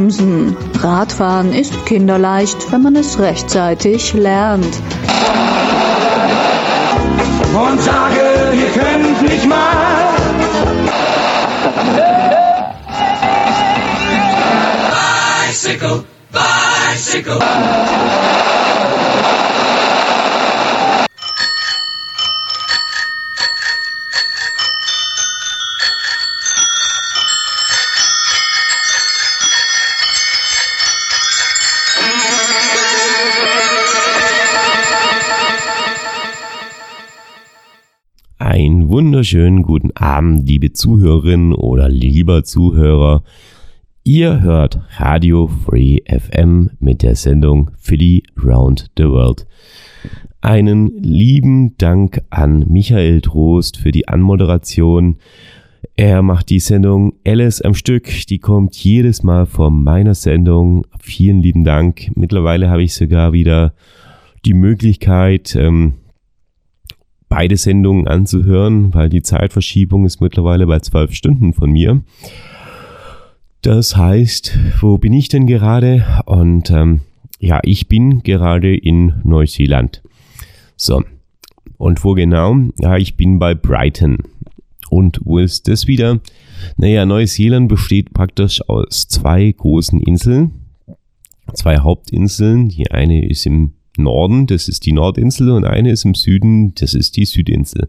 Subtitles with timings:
[0.00, 0.56] bremsen.
[0.80, 4.64] Radfahren ist kinderleicht, wenn man es rechtzeitig lernt.
[7.52, 9.58] Und sage, ihr könnt nicht mal.
[15.50, 17.38] Bicycle, bicycle.
[39.30, 43.22] Wunderschönen guten Abend, liebe Zuhörerinnen oder lieber Zuhörer.
[44.02, 49.46] Ihr hört Radio Free FM mit der Sendung Philly Round the World.
[50.40, 55.18] Einen lieben Dank an Michael Trost für die Anmoderation.
[55.94, 58.08] Er macht die Sendung Alice am Stück.
[58.26, 60.84] Die kommt jedes Mal von meiner Sendung.
[61.00, 62.10] Vielen lieben Dank.
[62.16, 63.74] Mittlerweile habe ich sogar wieder
[64.44, 65.99] die Möglichkeit, ähm,
[67.30, 72.02] beide Sendungen anzuhören, weil die Zeitverschiebung ist mittlerweile bei zwölf Stunden von mir.
[73.62, 76.04] Das heißt, wo bin ich denn gerade?
[76.26, 77.00] Und ähm,
[77.38, 80.02] ja, ich bin gerade in Neuseeland.
[80.76, 81.02] So,
[81.78, 82.56] und wo genau?
[82.78, 84.18] Ja, ich bin bei Brighton.
[84.90, 86.20] Und wo ist das wieder?
[86.76, 90.50] Naja, Neuseeland besteht praktisch aus zwei großen Inseln,
[91.54, 92.68] zwei Hauptinseln.
[92.70, 96.94] Die eine ist im Norden, das ist die Nordinsel, und eine ist im Süden, das
[96.94, 97.88] ist die Südinsel.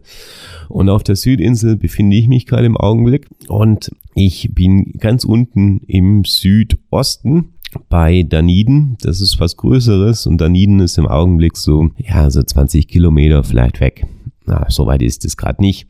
[0.68, 5.80] Und auf der Südinsel befinde ich mich gerade im Augenblick und ich bin ganz unten
[5.86, 7.54] im Südosten
[7.88, 8.96] bei Daniden.
[9.00, 13.80] Das ist was Größeres und Daniden ist im Augenblick so, ja, so 20 Kilometer vielleicht
[13.80, 14.06] weg.
[14.44, 15.86] Na, so weit ist es gerade nicht.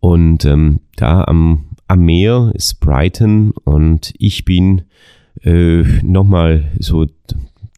[0.00, 4.82] Und ähm, da am, am Meer ist Brighton und ich bin
[5.42, 7.06] äh, nochmal so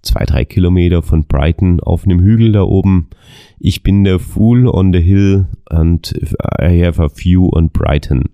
[0.07, 3.09] zwei, drei Kilometer von Brighton auf einem Hügel da oben.
[3.59, 6.15] Ich bin der Fool on the Hill and
[6.61, 8.25] I have a view on Brighton.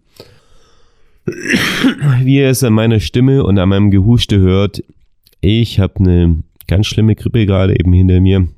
[1.25, 4.83] Wie ihr es an meiner Stimme und an meinem Gehuste hört,
[5.41, 8.49] ich habe eine ganz schlimme Grippe gerade eben hinter mir.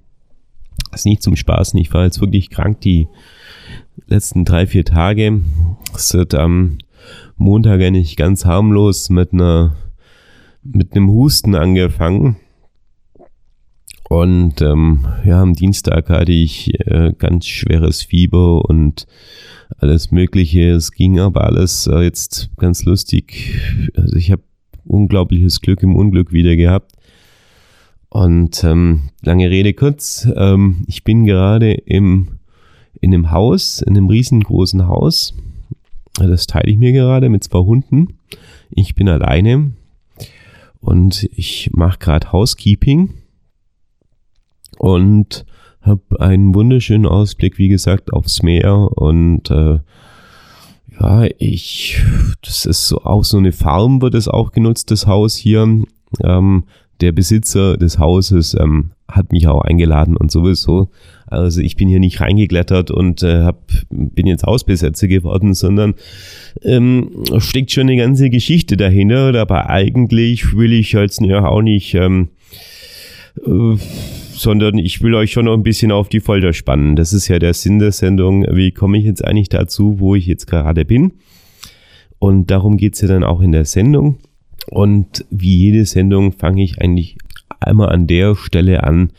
[0.93, 1.75] Ist nicht zum Spaß.
[1.75, 3.09] Ich war jetzt wirklich krank die
[4.07, 5.41] letzten drei, vier Tage.
[5.95, 6.79] Es wird am
[7.37, 9.77] Montag eigentlich ganz harmlos mit einer
[10.63, 12.37] mit einem Husten angefangen.
[14.09, 19.06] Und ähm, ja, am Dienstag hatte ich äh, ganz schweres Fieber und
[19.78, 20.72] alles Mögliche.
[20.72, 23.59] Es ging aber alles äh, jetzt ganz lustig.
[23.97, 24.42] Also ich habe
[24.84, 26.92] unglaubliches Glück im Unglück wieder gehabt.
[28.10, 32.38] Und ähm, lange Rede kurz, ähm, ich bin gerade im,
[33.00, 35.34] in einem Haus, in einem riesengroßen Haus.
[36.19, 38.19] Das teile ich mir gerade mit zwei Hunden.
[38.71, 39.72] Ich bin alleine
[40.81, 43.15] und ich mache gerade Housekeeping
[44.84, 45.47] und
[45.81, 49.78] habe einen wunderschönen Ausblick, wie gesagt, aufs Meer und äh,
[51.00, 52.03] ja, ich,
[52.43, 55.83] das ist so auch so eine Farm wird es auch genutzt, das Haus hier.
[56.22, 56.65] Ähm,
[57.00, 60.91] der Besitzer des Hauses ähm, hat mich auch eingeladen und sowieso.
[61.27, 65.95] Also ich bin hier nicht reingeklettert und äh, hab, bin jetzt Hausbesetzer geworden, sondern
[66.62, 69.34] ähm, steckt schon eine ganze Geschichte dahinter.
[69.41, 72.28] Aber eigentlich will ich jetzt ja auch nicht ähm,
[73.39, 73.77] äh,
[74.33, 76.97] sondern ich will euch schon noch ein bisschen auf die Folter spannen.
[76.97, 78.45] Das ist ja der Sinn der Sendung.
[78.50, 81.12] Wie komme ich jetzt eigentlich dazu, wo ich jetzt gerade bin?
[82.19, 84.19] Und darum geht's ja dann auch in der Sendung.
[84.71, 87.19] Und wie jede Sendung fange ich eigentlich
[87.61, 89.12] einmal an der Stelle an,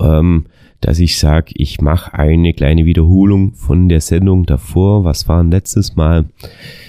[0.00, 0.46] ähm,
[0.80, 5.04] dass ich sage, ich mache eine kleine Wiederholung von der Sendung davor.
[5.04, 6.26] Was war letztes Mal?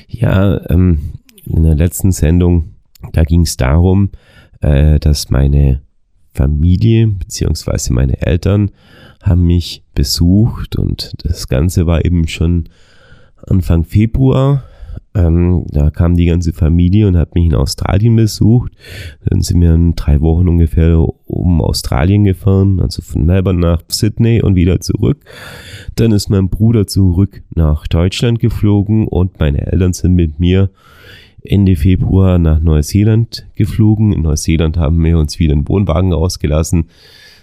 [0.07, 1.00] Ja, ähm,
[1.46, 2.75] in der letzten Sendung,
[3.13, 4.10] da ging es darum,
[4.62, 5.81] äh, dass meine
[6.39, 8.71] Familie beziehungsweise meine Eltern
[9.21, 12.69] haben mich besucht und das Ganze war eben schon
[13.45, 14.63] Anfang Februar.
[15.13, 18.71] Ähm, da kam die ganze Familie und hat mich in Australien besucht.
[19.25, 24.42] Dann sind wir in drei Wochen ungefähr um Australien gefahren, also von Melbourne nach Sydney
[24.42, 25.25] und wieder zurück.
[25.95, 30.69] Dann ist mein Bruder zurück nach Deutschland geflogen und meine Eltern sind mit mir
[31.44, 34.13] Ende Februar nach Neuseeland geflogen.
[34.13, 36.86] In Neuseeland haben wir uns wieder einen Wohnwagen ausgelassen,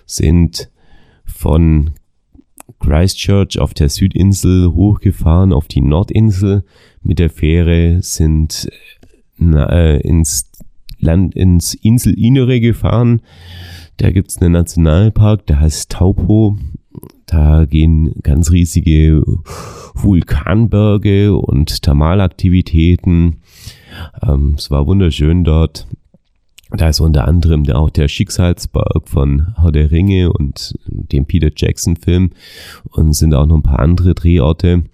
[0.04, 0.70] sind
[1.24, 1.90] von
[2.78, 6.64] Christchurch auf der Südinsel hochgefahren auf die Nordinsel
[7.02, 8.68] mit der Fähre, sind
[9.40, 10.50] äh, ins
[10.98, 13.22] Land, ins Inselinnere gefahren.
[13.96, 16.58] Da gibt's einen Nationalpark, der heißt Taupo.
[17.26, 19.22] Da gehen ganz riesige
[19.94, 23.36] Vulkanberge und Thermalaktivitäten.
[24.22, 25.86] Ähm, es war wunderschön dort.
[26.70, 31.96] Da ist unter anderem auch der Schicksalsberg von Herr der Ringe und dem Peter Jackson
[31.96, 32.30] Film
[32.90, 34.84] und sind auch noch ein paar andere Drehorte.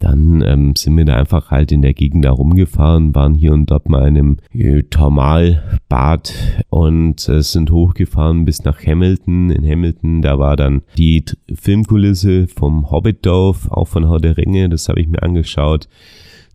[0.00, 3.70] Dann ähm, sind wir da einfach halt in der Gegend da rumgefahren, waren hier und
[3.70, 6.32] dort mal in einem äh, Thermalbad
[6.70, 9.50] und äh, sind hochgefahren bis nach Hamilton.
[9.50, 11.22] In Hamilton, da war dann die
[11.54, 15.86] Filmkulisse vom Hobbitdorf, auch von Herr der Ringe, das habe ich mir angeschaut.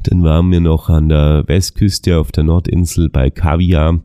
[0.07, 4.01] Dann waren wir noch an der Westküste auf der Nordinsel bei Kaviar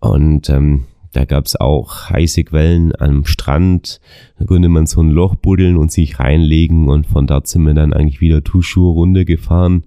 [0.00, 4.00] und ähm, da gab es auch heiße Quellen am Strand.
[4.38, 7.74] Da konnte man so ein Loch buddeln und sich reinlegen und von dort sind wir
[7.74, 9.84] dann eigentlich wieder Tuschuh runter gefahren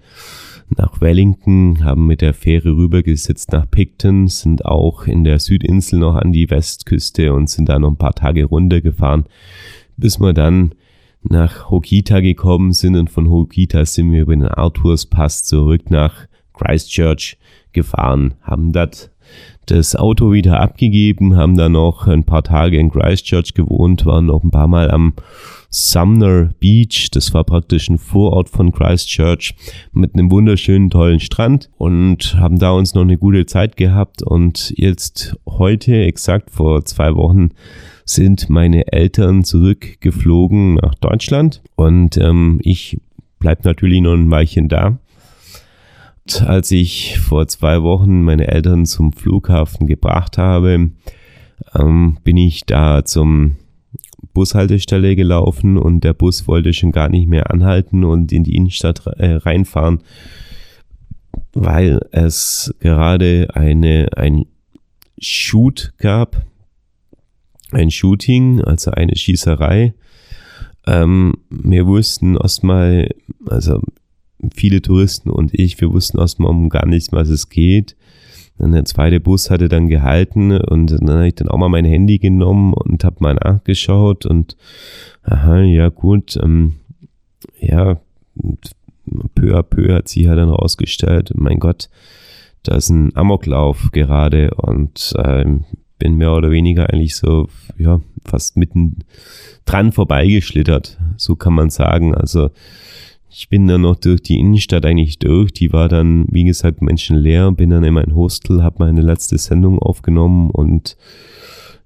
[0.78, 6.16] nach Wellington, haben mit der Fähre rübergesetzt nach Picton, sind auch in der Südinsel noch
[6.16, 9.26] an die Westküste und sind da noch ein paar Tage runtergefahren,
[9.98, 10.74] bis wir dann
[11.22, 16.28] nach Hokita gekommen sind und von Hokita sind wir über den Arthurs Pass zurück nach
[16.54, 17.38] Christchurch
[17.74, 19.12] gefahren, haben dort
[19.68, 24.44] das Auto wieder abgegeben, haben dann noch ein paar Tage in Christchurch gewohnt, waren noch
[24.44, 25.14] ein paar Mal am
[25.70, 29.54] Sumner Beach, das war praktisch ein Vorort von Christchurch
[29.92, 34.74] mit einem wunderschönen tollen Strand und haben da uns noch eine gute Zeit gehabt und
[34.76, 37.52] jetzt heute, exakt vor zwei Wochen,
[38.10, 41.62] sind meine Eltern zurückgeflogen nach Deutschland.
[41.76, 43.00] Und ähm, ich
[43.38, 44.98] bleib natürlich noch ein Weilchen da.
[46.46, 50.92] Als ich vor zwei Wochen meine Eltern zum Flughafen gebracht habe,
[51.76, 53.56] ähm, bin ich da zum
[54.34, 59.06] Bushaltestelle gelaufen und der Bus wollte schon gar nicht mehr anhalten und in die Innenstadt
[59.06, 60.00] äh, reinfahren,
[61.54, 64.46] weil es gerade eine, ein
[65.20, 66.46] Shoot gab,
[67.72, 69.94] ein Shooting, also eine Schießerei.
[70.88, 73.10] Ähm, wir wussten erstmal,
[73.46, 73.82] also
[74.56, 77.96] viele Touristen und ich, wir wussten erstmal um gar nicht, was es geht.
[78.58, 81.86] Und der zweite Bus hatte dann gehalten und dann habe ich dann auch mal mein
[81.86, 84.58] Handy genommen und habe mal nachgeschaut und
[85.24, 86.74] aha, ja gut, ähm,
[87.62, 88.02] ja,
[89.34, 91.90] peu à peu hat sie ja dann rausgestellt, mein Gott,
[92.64, 95.64] da ist ein Amoklauf gerade und ähm,
[96.00, 97.48] bin mehr oder weniger eigentlich so,
[97.78, 99.00] ja, fast mitten
[99.66, 102.16] dran vorbeigeschlittert, so kann man sagen.
[102.16, 102.50] Also
[103.30, 105.54] ich bin dann noch durch die Innenstadt eigentlich durch.
[105.54, 107.52] Die war dann, wie gesagt, menschenleer.
[107.52, 110.98] Bin dann in mein Hostel, habe meine letzte Sendung aufgenommen und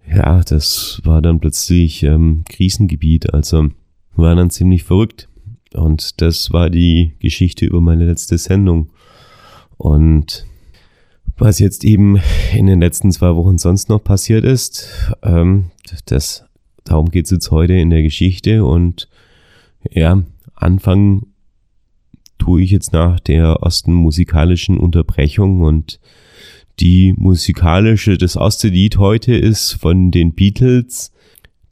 [0.10, 3.34] ja, das war dann plötzlich ähm, Krisengebiet.
[3.34, 3.70] Also
[4.16, 5.28] war dann ziemlich verrückt.
[5.74, 8.92] Und das war die Geschichte über meine letzte Sendung.
[9.78, 10.46] Und
[11.38, 12.20] was jetzt eben
[12.54, 15.72] in den letzten zwei Wochen sonst noch passiert ist, ähm,
[16.06, 16.46] das,
[16.84, 18.66] darum geht es jetzt heute in der Geschichte.
[18.66, 19.10] Und
[19.90, 20.24] ja,
[20.56, 21.28] Anfang
[22.38, 26.00] tue ich jetzt nach der ersten musikalischen Unterbrechung und
[26.80, 31.12] die musikalische, das erste Lied heute ist von den Beatles.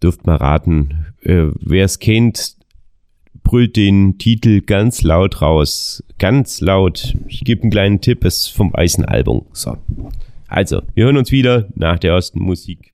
[0.02, 1.06] Dürft mal raten.
[1.22, 2.56] Äh, Wer es kennt,
[3.44, 6.04] brüllt den Titel ganz laut raus.
[6.20, 7.16] Ganz laut.
[7.28, 9.46] Ich gebe einen kleinen Tipp, es ist vom weißen Album.
[9.54, 9.78] So.
[10.48, 12.91] Also, wir hören uns wieder nach der ersten Musik.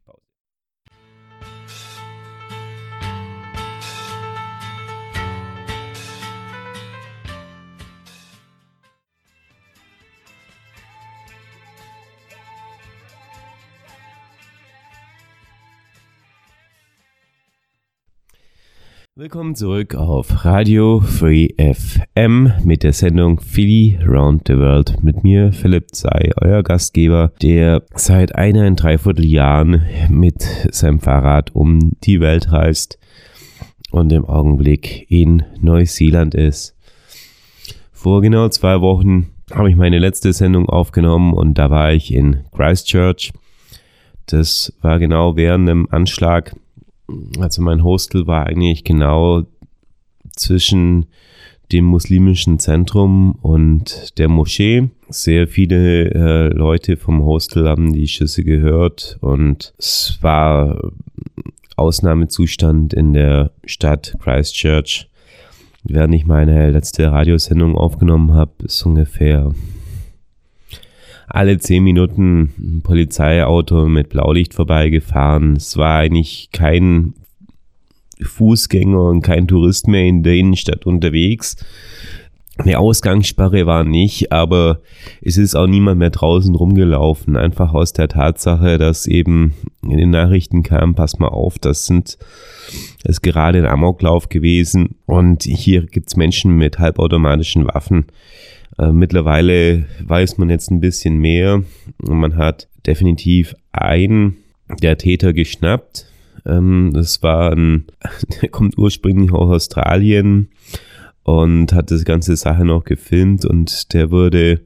[19.19, 25.01] Willkommen zurück auf Radio Free FM mit der Sendung Philly Round the World.
[25.01, 32.21] Mit mir Philipp Zei, euer Gastgeber, der seit eineinviertel Jahren mit seinem Fahrrad um die
[32.21, 32.99] Welt reist
[33.89, 36.75] und im Augenblick in Neuseeland ist.
[37.91, 42.43] Vor genau zwei Wochen habe ich meine letzte Sendung aufgenommen und da war ich in
[42.55, 43.33] Christchurch.
[44.27, 46.55] Das war genau während dem Anschlag
[47.39, 49.43] also mein Hostel war eigentlich genau
[50.35, 51.07] zwischen
[51.71, 54.89] dem muslimischen Zentrum und der Moschee.
[55.09, 60.91] Sehr viele äh, Leute vom Hostel haben die Schüsse gehört und es war
[61.75, 65.09] Ausnahmezustand in der Stadt Christchurch.
[65.83, 69.51] Während ich meine letzte Radiosendung aufgenommen habe, ist ungefähr
[71.27, 75.57] alle zehn Minuten ein Polizeiauto mit Blaulicht vorbeigefahren.
[75.57, 77.13] Es war eigentlich kein
[78.21, 81.57] Fußgänger und kein Tourist mehr in der Innenstadt unterwegs.
[82.57, 84.81] Eine Ausgangssperre war nicht, aber
[85.21, 87.35] es ist auch niemand mehr draußen rumgelaufen.
[87.35, 89.53] Einfach aus der Tatsache, dass eben
[89.83, 92.17] in den Nachrichten kam, pass mal auf, das sind,
[93.03, 98.07] das ist gerade ein Amoklauf gewesen und hier gibt's Menschen mit halbautomatischen Waffen.
[98.77, 101.63] Äh, mittlerweile weiß man jetzt ein bisschen mehr.
[101.97, 104.37] Man hat definitiv ein
[104.81, 106.05] der Täter geschnappt.
[106.45, 107.85] Ähm, das war ein,
[108.41, 110.49] der kommt ursprünglich aus Australien
[111.23, 114.61] und hat das ganze Sache noch gefilmt und der wurde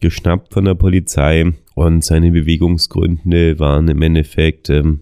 [0.00, 5.00] geschnappt von der Polizei und seine Bewegungsgründe waren im Endeffekt, ähm,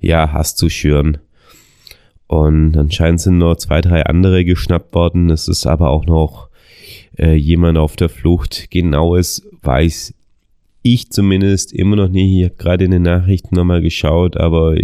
[0.00, 1.18] ja, Hass zu schüren.
[2.26, 5.30] Und anscheinend sind noch zwei, drei andere geschnappt worden.
[5.30, 6.47] Es ist aber auch noch
[7.16, 8.70] äh, jemand auf der Flucht.
[8.70, 10.14] Genaues weiß
[10.82, 12.38] ich zumindest immer noch nicht.
[12.38, 14.76] Ich habe gerade in den Nachrichten nochmal geschaut, aber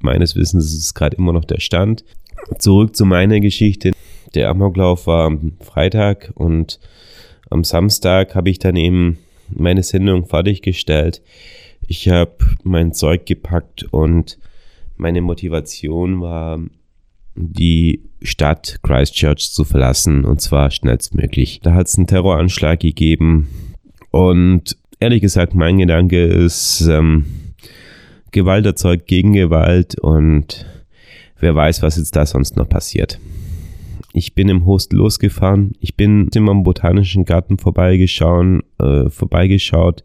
[0.00, 2.04] meines Wissens ist es gerade immer noch der Stand.
[2.58, 3.92] Zurück zu meiner Geschichte.
[4.34, 6.78] Der Amoklauf war am Freitag und
[7.48, 9.18] am Samstag habe ich dann eben
[9.48, 11.22] meine Sendung fertiggestellt.
[11.86, 14.38] Ich habe mein Zeug gepackt und
[14.96, 16.60] meine Motivation war,
[17.36, 21.60] die Stadt Christchurch zu verlassen und zwar schnellstmöglich.
[21.62, 23.48] Da hat es einen Terroranschlag gegeben
[24.10, 27.26] und ehrlich gesagt, mein Gedanke ist, ähm,
[28.32, 30.66] Gewalt erzeugt Gegengewalt und
[31.38, 33.18] wer weiß, was jetzt da sonst noch passiert.
[34.12, 35.72] Ich bin im Host losgefahren.
[35.80, 40.04] Ich bin immer am Botanischen Garten vorbeigeschaut, äh, vorbeigeschaut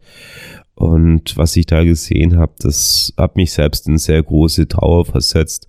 [0.82, 5.68] und was ich da gesehen habe, das hat mich selbst in sehr große Trauer versetzt,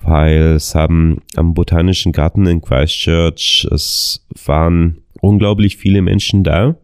[0.00, 6.76] weil es haben am Botanischen Garten in Christchurch, es waren unglaublich viele Menschen da.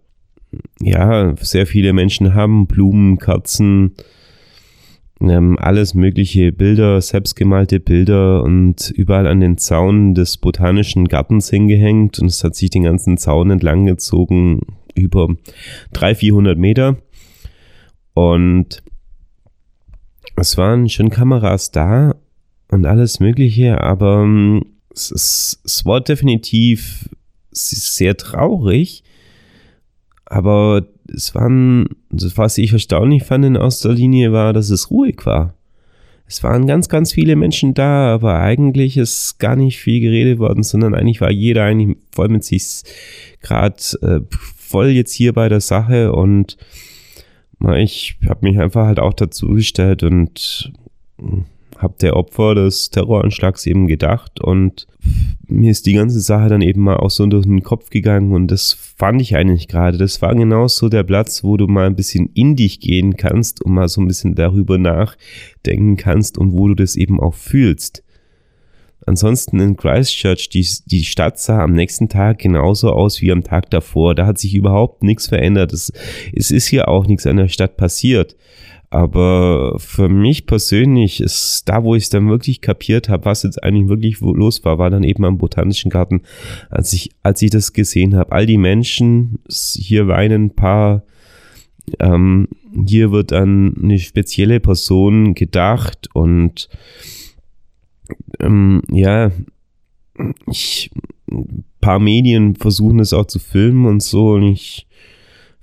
[0.80, 3.94] Ja, sehr viele Menschen haben Blumen, Kerzen,
[5.20, 12.18] ähm, alles mögliche Bilder, selbstgemalte Bilder und überall an den Zaun des botanischen Gartens hingehängt
[12.18, 14.62] und es hat sich den ganzen Zaun entlang gezogen
[14.96, 15.28] über
[15.92, 16.96] 300, 400 Meter
[18.20, 18.82] und
[20.36, 22.14] es waren schon Kameras da
[22.68, 27.08] und alles mögliche, aber ähm, es, es, es war definitiv
[27.50, 29.04] sehr traurig,
[30.26, 35.24] aber es waren, das, was ich erstaunlich fand in erster Linie, war, dass es ruhig
[35.24, 35.54] war.
[36.26, 40.62] Es waren ganz, ganz viele Menschen da, aber eigentlich ist gar nicht viel geredet worden,
[40.62, 42.82] sondern eigentlich war jeder eigentlich voll mit sich
[43.40, 46.58] gerade äh, voll jetzt hier bei der Sache und
[47.76, 50.72] ich habe mich einfach halt auch dazu gestellt und
[51.18, 51.44] hm,
[51.78, 54.86] habe der Opfer des Terroranschlags eben gedacht und
[55.46, 58.48] mir ist die ganze Sache dann eben mal auch so durch den Kopf gegangen und
[58.48, 59.96] das fand ich eigentlich gerade.
[59.98, 63.62] Das war genau so der Platz, wo du mal ein bisschen in dich gehen kannst
[63.64, 68.02] und mal so ein bisschen darüber nachdenken kannst und wo du das eben auch fühlst.
[69.06, 73.70] Ansonsten in Christchurch, die, die Stadt sah am nächsten Tag genauso aus wie am Tag
[73.70, 74.14] davor.
[74.14, 75.72] Da hat sich überhaupt nichts verändert.
[75.72, 75.92] Es,
[76.32, 78.36] es ist hier auch nichts an der Stadt passiert.
[78.90, 83.62] Aber für mich persönlich ist da, wo ich es dann wirklich kapiert habe, was jetzt
[83.62, 86.22] eigentlich wirklich los war, war dann eben am Botanischen Garten,
[86.70, 88.32] als ich, als ich das gesehen habe.
[88.32, 91.04] All die Menschen, hier weinen ein paar,
[92.00, 92.48] ähm,
[92.84, 96.68] hier wird an eine spezielle Person gedacht und
[98.40, 99.30] ähm, ja,
[100.46, 100.90] ich,
[101.30, 104.86] ein paar Medien versuchen es auch zu filmen und so und ich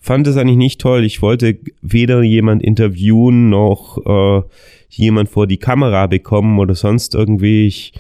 [0.07, 1.03] fand es eigentlich nicht toll.
[1.03, 4.41] Ich wollte weder jemand interviewen noch äh,
[4.89, 7.67] jemand vor die Kamera bekommen oder sonst irgendwie.
[7.67, 7.93] Ich,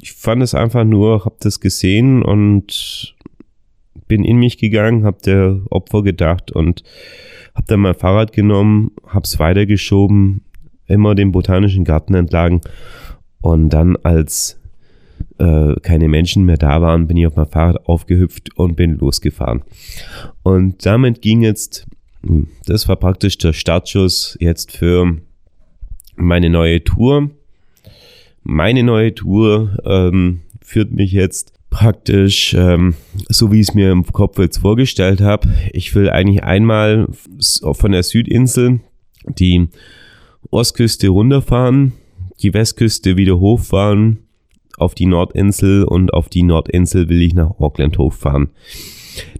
[0.00, 3.16] ich fand es einfach nur, hab das gesehen und
[4.06, 6.84] bin in mich gegangen, hab der Opfer gedacht und
[7.54, 10.42] hab dann mein Fahrrad genommen, hab's weitergeschoben,
[10.86, 12.60] immer den botanischen Garten entlang
[13.42, 14.58] und dann als
[15.38, 19.62] äh, keine Menschen mehr da waren, bin ich auf mein Fahrrad aufgehüpft und bin losgefahren.
[20.42, 21.86] Und damit ging jetzt,
[22.24, 25.18] hm, das war praktisch der Startschuss jetzt für
[26.16, 27.30] meine neue Tour.
[28.42, 32.94] Meine neue Tour ähm, führt mich jetzt praktisch ähm,
[33.28, 35.48] so, wie ich es mir im Kopf jetzt vorgestellt habe.
[35.72, 37.08] Ich will eigentlich einmal
[37.38, 38.80] von der Südinsel
[39.26, 39.68] die
[40.50, 41.92] Ostküste runterfahren,
[42.42, 44.18] die Westküste wieder hochfahren
[44.78, 48.50] auf die Nordinsel und auf die Nordinsel will ich nach Auckland hochfahren.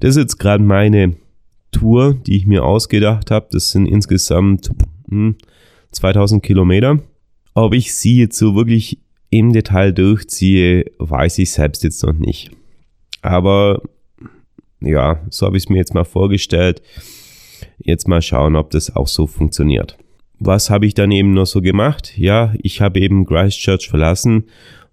[0.01, 1.17] Das ist jetzt gerade meine
[1.71, 3.49] Tour, die ich mir ausgedacht habe.
[3.51, 4.71] Das sind insgesamt
[5.09, 5.37] hm,
[5.91, 7.01] 2000 Kilometer.
[7.55, 8.99] Ob ich sie jetzt so wirklich
[9.31, 12.51] im Detail durchziehe, weiß ich selbst jetzt noch nicht.
[13.23, 13.83] Aber
[14.81, 16.83] ja, so habe ich es mir jetzt mal vorgestellt.
[17.79, 19.97] Jetzt mal schauen, ob das auch so funktioniert.
[20.45, 22.19] Was habe ich dann eben noch so gemacht?
[22.19, 24.47] Ja, ich habe eben Christchurch verlassen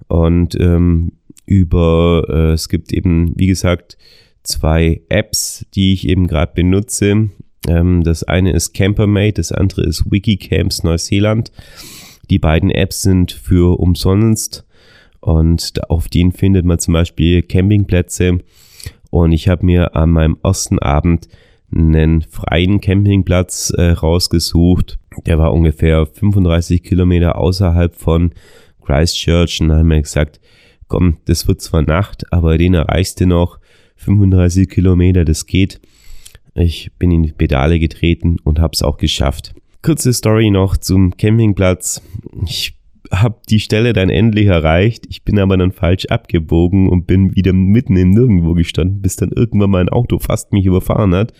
[0.08, 1.14] und ähm,
[1.48, 3.98] über, äh, es gibt eben, wie gesagt,
[4.44, 7.30] zwei Apps, die ich eben gerade benutze.
[7.68, 11.52] Ähm, das eine ist Campermate, das andere ist Wikicamps Neuseeland.
[12.30, 14.68] Die beiden Apps sind für umsonst
[15.20, 18.38] und auf denen findet man zum Beispiel Campingplätze.
[19.10, 21.28] Und ich habe mir an meinem ersten Abend
[21.76, 24.99] einen freien Campingplatz äh, rausgesucht.
[25.26, 28.32] Der war ungefähr 35 Kilometer außerhalb von
[28.86, 30.40] Christchurch und dann haben wir gesagt,
[30.88, 33.60] komm, das wird zwar Nacht, aber den erreichst du noch
[33.98, 35.80] 35 Kilometer, das geht.
[36.56, 39.54] Ich bin in die Pedale getreten und hab's auch geschafft.
[39.82, 42.02] Kurze Story noch zum Campingplatz.
[42.46, 42.76] Ich
[43.12, 45.06] habe die Stelle dann endlich erreicht.
[45.10, 49.32] Ich bin aber dann falsch abgebogen und bin wieder mitten im Nirgendwo gestanden, bis dann
[49.32, 51.34] irgendwann mein Auto fast mich überfahren hat.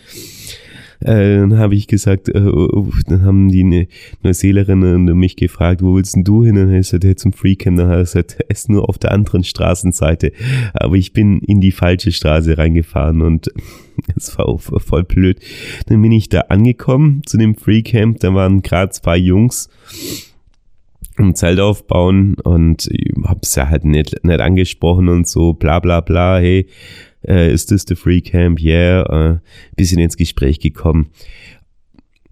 [1.00, 3.88] Äh, dann habe ich gesagt, äh, uh, dann haben die ne,
[4.22, 6.56] Neuseelerinnen mich gefragt, wo willst denn du hin?
[6.56, 7.78] Und dann habe ich gesagt, hey, zum Freecamp.
[7.78, 10.32] Dann hat er gesagt, er ist nur auf der anderen Straßenseite.
[10.74, 13.50] Aber ich bin in die falsche Straße reingefahren und
[14.16, 15.40] es war voll blöd.
[15.86, 18.20] Dann bin ich da angekommen zu dem Freecamp.
[18.20, 19.68] Da waren gerade zwei Jungs
[21.16, 22.88] ein Zelt aufbauen und
[23.24, 26.66] hab's ja halt nicht, nicht angesprochen und so bla bla bla, hey,
[27.26, 28.60] äh, ist das the Free Camp?
[28.60, 29.38] Yeah, äh,
[29.76, 31.10] bisschen ins Gespräch gekommen.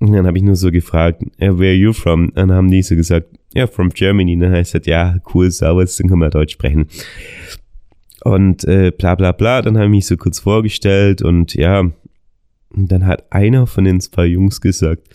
[0.01, 2.27] Und dann habe ich nur so gefragt, yeah, where are you from?
[2.27, 4.35] Und dann haben die so gesagt, ja, yeah, from Germany.
[4.35, 6.87] Und dann heißt es, ja, cool, sauber, dann können wir Deutsch sprechen.
[8.23, 11.81] Und äh, bla bla bla, dann habe ich mich so kurz vorgestellt und ja,
[12.71, 15.09] und dann hat einer von den zwei Jungs gesagt,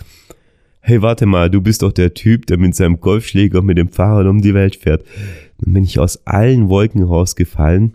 [0.80, 4.28] hey, warte mal, du bist doch der Typ, der mit seinem Golfschläger mit dem Fahrrad
[4.28, 5.06] um die Welt fährt.
[5.60, 7.94] Dann bin ich aus allen Wolken rausgefallen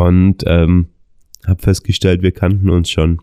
[0.00, 0.86] und ähm,
[1.46, 3.20] habe festgestellt, wir kannten uns schon.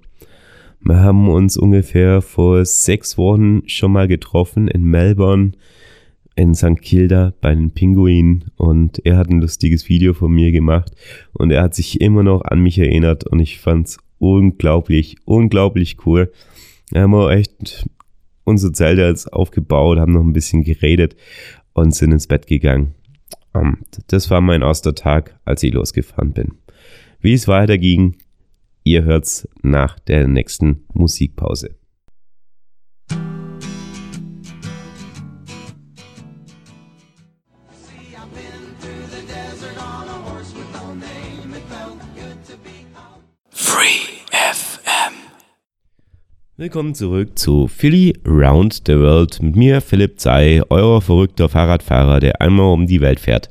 [0.80, 5.54] Wir haben uns ungefähr vor sechs Wochen schon mal getroffen in Melbourne,
[6.36, 6.80] in St.
[6.80, 10.92] Kilda bei den Pinguinen und er hat ein lustiges Video von mir gemacht
[11.34, 16.32] und er hat sich immer noch an mich erinnert und ich fand's unglaublich, unglaublich cool.
[16.92, 17.88] Wir haben auch echt
[18.44, 21.16] unser Zelt jetzt aufgebaut, haben noch ein bisschen geredet
[21.74, 22.94] und sind ins Bett gegangen.
[23.56, 26.52] Ähm, das war mein erster Tag, als ich losgefahren bin.
[27.28, 28.16] Wie es weiterging,
[28.86, 31.76] ihr hört's nach der nächsten Musikpause.
[46.56, 52.40] Willkommen zurück zu Philly Round the World mit mir, Philipp Zei, euer verrückter Fahrradfahrer, der
[52.40, 53.50] einmal um die Welt fährt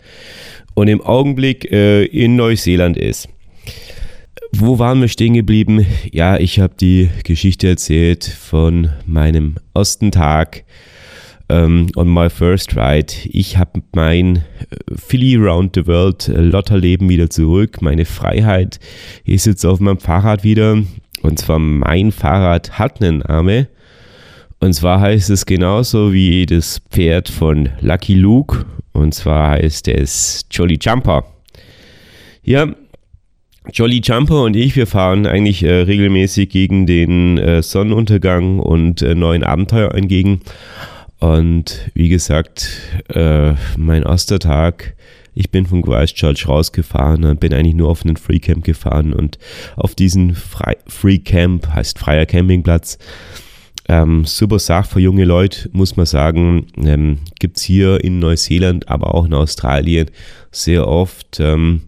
[0.73, 3.29] und im Augenblick äh, in Neuseeland ist.
[4.53, 5.85] Wo waren wir stehen geblieben?
[6.13, 10.65] Ja, ich habe die Geschichte erzählt von meinem ersten Tag
[11.49, 13.13] ähm, on my first ride.
[13.25, 14.43] Ich habe mein äh,
[14.97, 18.81] Philly Round the World äh, Lotterleben wieder zurück, meine Freiheit.
[19.25, 20.83] Ich sitze auf meinem Fahrrad wieder
[21.23, 23.69] und zwar mein Fahrrad hat einen Arme.
[24.59, 28.65] Und zwar heißt es genauso wie das Pferd von Lucky Luke.
[28.93, 31.25] Und zwar heißt es Jolly Jumper.
[32.43, 32.69] Ja,
[33.73, 39.15] Jolly Jumper und ich, wir fahren eigentlich äh, regelmäßig gegen den äh, Sonnenuntergang und äh,
[39.15, 40.41] neuen Abenteuer entgegen.
[41.19, 44.97] Und wie gesagt, äh, mein erster Tag
[45.39, 49.39] ich bin von Christchurch rausgefahren und bin eigentlich nur auf einen Free Camp gefahren und
[49.77, 52.99] auf diesen Free Camp, heißt freier Campingplatz,
[53.87, 56.69] ähm, super Sache für junge Leute, muss man sagen.
[56.83, 60.11] Ähm, Gibt es hier in Neuseeland, aber auch in Australien
[60.51, 61.39] sehr oft.
[61.39, 61.83] Ähm,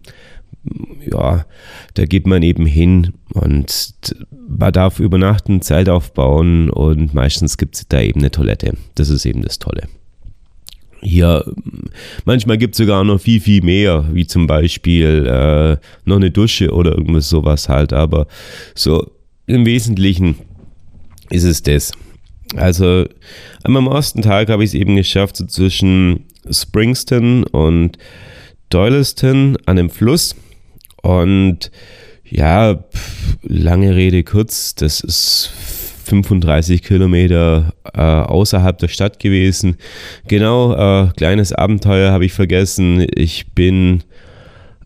[1.11, 1.45] ja,
[1.93, 3.95] da geht man eben hin und
[4.47, 8.75] man darf übernachten, Zelt aufbauen und meistens gibt es da eben eine Toilette.
[8.95, 9.87] Das ist eben das Tolle.
[11.01, 11.45] Hier,
[12.25, 16.71] manchmal gibt es sogar noch viel, viel mehr, wie zum Beispiel äh, noch eine Dusche
[16.73, 17.93] oder irgendwas sowas halt.
[17.93, 18.27] Aber
[18.75, 19.09] so
[19.45, 20.35] im Wesentlichen
[21.29, 21.93] ist es das.
[22.55, 23.05] Also
[23.63, 27.97] am ersten Tag habe ich es eben geschafft, so zwischen Springston und
[28.69, 30.35] Doylestown an dem Fluss.
[31.01, 31.71] Und
[32.23, 32.83] ja,
[33.41, 35.51] lange Rede kurz, das ist
[36.05, 39.77] 35 Kilometer äh, außerhalb der Stadt gewesen.
[40.27, 43.05] Genau, äh, kleines Abenteuer habe ich vergessen.
[43.15, 44.03] Ich bin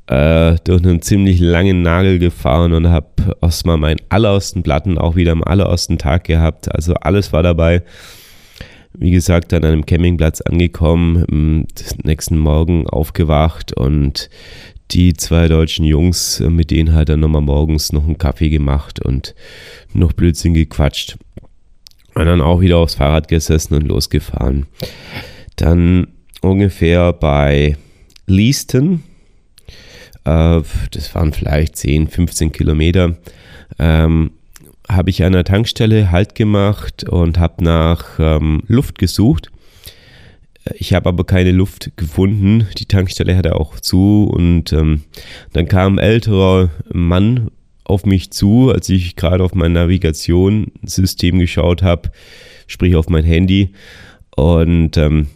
[0.07, 3.07] äh, durch einen ziemlich langen Nagel gefahren und habe
[3.41, 6.73] erstmal meinen allerersten Platten auch wieder am allerersten Tag gehabt.
[6.73, 7.83] Also alles war dabei.
[8.95, 11.65] Wie gesagt, an einem Campingplatz angekommen,
[12.03, 14.29] nächsten Morgen aufgewacht und
[14.93, 19.03] die zwei deutschen Jungs, äh, mit denen hat er nochmal morgens noch einen Kaffee gemacht
[19.03, 19.33] und
[19.93, 21.17] noch Blödsinn gequatscht.
[22.15, 24.67] Und dann auch wieder aufs Fahrrad gesessen und losgefahren.
[25.55, 26.07] Dann
[26.41, 27.75] ungefähr bei
[28.27, 29.03] Leaston,
[30.25, 33.17] äh, das waren vielleicht 10, 15 Kilometer,
[33.79, 34.31] ähm,
[34.87, 39.49] habe ich an der Tankstelle Halt gemacht und habe nach ähm, Luft gesucht
[40.73, 42.67] ich habe aber keine Luft gefunden.
[42.77, 45.01] Die Tankstelle hatte auch zu und ähm,
[45.51, 47.51] dann kam ein älterer Mann
[47.83, 52.11] auf mich zu, als ich gerade auf mein Navigationssystem geschaut habe,
[52.67, 53.73] sprich auf mein Handy.
[54.35, 55.27] Und ähm,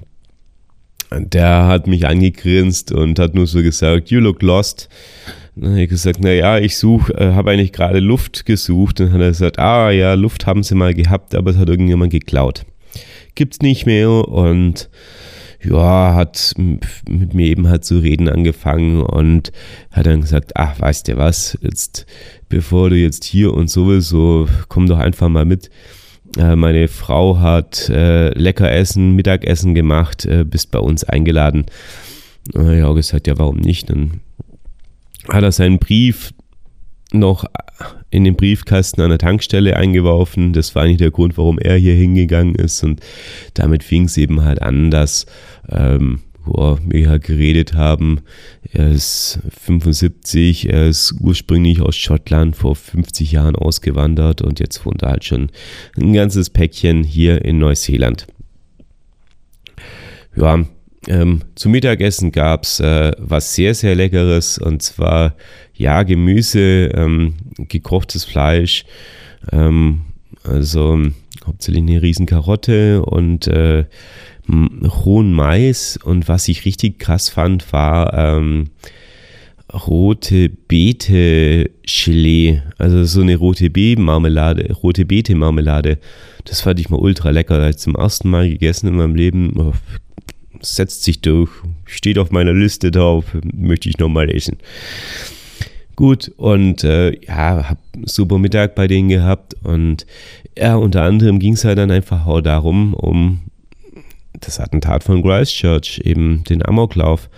[1.11, 4.89] der hat mich angegrinst und hat nur so gesagt, you look lost.
[5.55, 9.01] Dann habe ich gesagt, naja, ich suche, äh, habe eigentlich gerade Luft gesucht.
[9.01, 11.69] Und dann hat er gesagt, ah ja, Luft haben sie mal gehabt, aber es hat
[11.69, 12.65] irgendjemand geklaut.
[13.37, 14.89] Gibt's nicht mehr und
[15.63, 19.51] ja, hat mit mir eben halt zu reden angefangen und
[19.91, 22.07] hat dann gesagt, ach, weißt du was, jetzt,
[22.49, 25.69] bevor du jetzt hier und sowieso, komm doch einfach mal mit.
[26.35, 31.67] Äh, meine Frau hat äh, lecker Essen, Mittagessen gemacht, äh, bist bei uns eingeladen.
[32.55, 33.91] Und habe gesagt, ja, warum nicht?
[33.91, 34.21] Dann
[35.29, 36.33] hat er seinen Brief
[37.13, 37.45] noch
[38.09, 40.53] in den Briefkasten an der Tankstelle eingeworfen.
[40.53, 42.83] Das war nicht der Grund, warum er hier hingegangen ist.
[42.83, 43.01] Und
[43.53, 45.25] damit fing es eben halt an, dass
[45.69, 48.21] ähm, wir halt geredet haben.
[48.71, 55.03] Er ist 75, er ist ursprünglich aus Schottland vor 50 Jahren ausgewandert und jetzt wohnt
[55.03, 55.49] er halt schon
[55.97, 58.27] ein ganzes Päckchen hier in Neuseeland.
[60.35, 60.65] Ja,
[61.07, 65.35] ähm, zum Mittagessen gab es äh, was sehr, sehr Leckeres und zwar
[65.73, 68.85] ja Gemüse, ähm, gekochtes Fleisch,
[69.51, 70.01] ähm,
[70.43, 70.99] also
[71.45, 73.85] hauptsächlich eine riesen Karotte und äh,
[74.49, 78.69] rohen Mais und was ich richtig krass fand, war ähm,
[79.73, 85.99] rote Beete Gelee, also so eine rote Beete Marmelade, rote Beete Marmelade.
[86.45, 89.73] Das fand ich mal ultra lecker, als zum ersten Mal gegessen in meinem Leben.
[90.61, 91.49] Setzt sich durch,
[91.85, 94.57] steht auf meiner Liste drauf, möchte ich nochmal essen.
[95.95, 100.05] Gut, und äh, ja, hab super Mittag bei denen gehabt und
[100.57, 103.41] ja, unter anderem ging es halt dann einfach auch darum, um
[104.39, 107.29] das Attentat von Christchurch, eben den Amoklauf.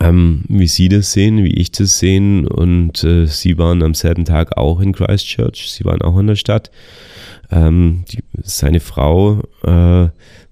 [0.00, 2.46] Ähm, wie Sie das sehen, wie ich das sehen.
[2.46, 6.36] Und äh, Sie waren am selben Tag auch in Christchurch, Sie waren auch in der
[6.36, 6.70] Stadt.
[7.50, 10.08] Ähm, die, seine Frau, äh,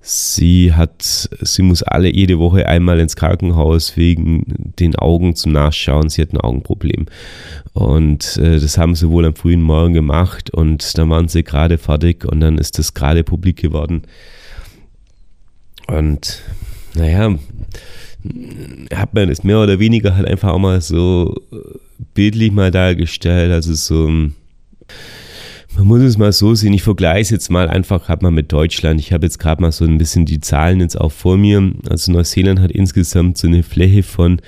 [0.07, 4.45] sie hat, sie muss alle jede Woche einmal ins Krankenhaus wegen
[4.79, 6.09] den Augen zum Nachschauen.
[6.09, 7.07] Sie hat ein Augenproblem.
[7.73, 11.77] Und äh, das haben sie wohl am frühen Morgen gemacht und dann waren sie gerade
[11.77, 14.03] fertig und dann ist das gerade publik geworden.
[15.89, 16.43] Und
[16.95, 17.35] naja,
[18.95, 21.35] hat man es mehr oder weniger halt einfach auch mal so
[22.15, 23.53] bildlich mal dargestellt.
[23.53, 24.31] Also so,
[25.77, 28.53] man muss es mal so sehen, ich vergleiche es jetzt mal einfach gerade mal mit
[28.53, 29.01] Deutschland.
[29.01, 31.73] Ich habe jetzt gerade mal so ein bisschen die Zahlen jetzt auch vor mir.
[31.89, 34.41] Also Neuseeland hat insgesamt so eine Fläche von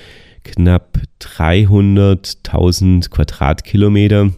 [0.44, 4.30] knapp 300.000 Quadratkilometer.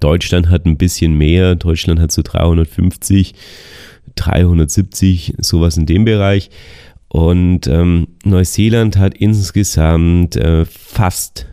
[0.00, 3.34] Deutschland hat ein bisschen mehr, Deutschland hat so 350.
[4.16, 6.50] 370, sowas in dem Bereich.
[7.08, 11.46] Und ähm, Neuseeland hat insgesamt äh, fast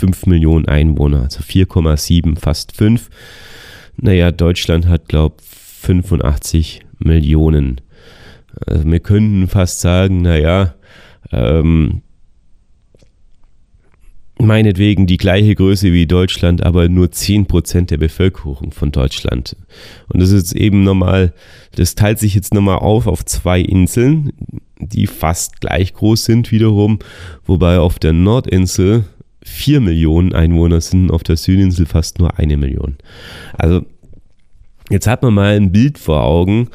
[0.00, 3.10] 5 Millionen Einwohner, also 4,7, fast 5.
[3.98, 5.46] Naja, Deutschland hat, glaube ich,
[5.80, 7.80] 85 Millionen.
[8.66, 10.74] Also wir könnten fast sagen, naja,
[11.32, 12.02] ähm,
[14.38, 19.56] meinetwegen die gleiche Größe wie Deutschland, aber nur 10% der Bevölkerung von Deutschland.
[20.08, 21.34] Und das ist eben nochmal,
[21.76, 24.32] das teilt sich jetzt nochmal auf auf zwei Inseln,
[24.78, 27.00] die fast gleich groß sind wiederum,
[27.44, 29.04] wobei auf der Nordinsel
[29.50, 32.96] 4 Millionen Einwohner sind, auf der Südinsel fast nur eine Million.
[33.58, 33.84] Also
[34.88, 36.68] jetzt hat man mal ein Bild vor Augen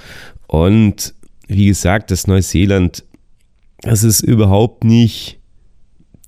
[0.48, 1.14] und
[1.48, 3.04] wie gesagt, das Neuseeland,
[3.82, 5.40] das ist überhaupt nicht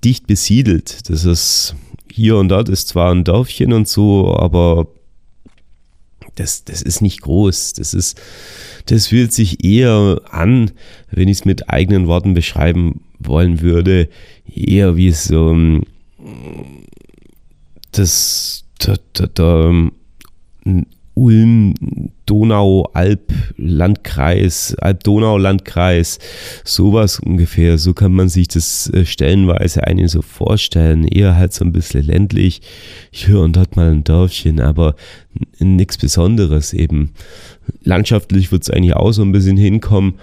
[0.04, 1.10] dicht besiedelt.
[1.10, 1.76] Das ist
[2.12, 4.88] hier und dort ist zwar ein Dörfchen und so, aber
[6.36, 7.74] das, das ist nicht groß.
[7.74, 8.20] Das ist,
[8.86, 10.72] das fühlt sich eher an,
[11.12, 14.10] wenn ich es mit eigenen Worten beschreiben wollen würde,
[14.54, 15.82] eher wie so
[17.98, 19.92] das, der, der, der
[21.18, 21.74] Ulm,
[22.28, 26.20] Donau, Alp, Landkreis, Alp-Donau-Landkreis,
[26.64, 27.80] sowas ungefähr.
[27.80, 31.06] So kann man sich das äh, stellenweise einen so vorstellen.
[31.08, 32.62] Eher halt so ein bisschen ländlich.
[33.10, 34.96] Hier und dort mal ein Dörfchen, aber
[35.58, 37.14] nichts Besonderes eben.
[37.82, 40.20] Landschaftlich wird es eigentlich auch so ein bisschen hinkommen.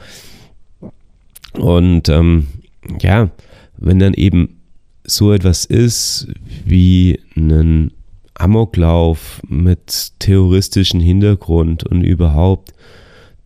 [1.54, 2.46] Und ähm,
[3.00, 3.30] ja,
[3.78, 4.60] wenn dann eben
[5.04, 6.28] so etwas ist
[6.64, 7.92] wie ein
[8.34, 12.72] Amoklauf mit terroristischem Hintergrund und überhaupt,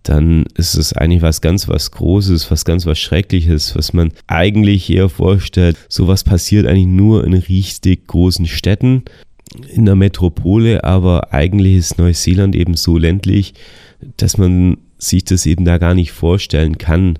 [0.02, 4.88] dann ist es eigentlich was ganz was Großes, was ganz was Schreckliches, was man eigentlich
[4.88, 5.76] eher vorstellt.
[5.88, 9.02] Sowas passiert eigentlich nur in richtig großen Städten,
[9.68, 13.54] in der Metropole, aber eigentlich ist Neuseeland eben so ländlich,
[14.16, 17.18] dass man sich das eben da gar nicht vorstellen kann.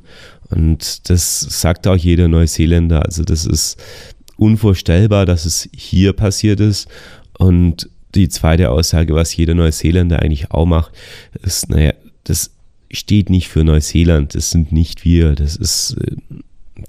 [0.51, 3.05] Und das sagt auch jeder Neuseeländer.
[3.05, 3.77] Also das ist
[4.39, 6.89] unvorstellbar, dass es hier passiert ist.
[7.39, 10.93] Und die zweite Aussage, was jeder Neuseeländer eigentlich auch macht,
[11.43, 11.93] ist, naja,
[12.25, 12.51] das
[12.91, 16.17] steht nicht für Neuseeland, das sind nicht wir, das ist äh,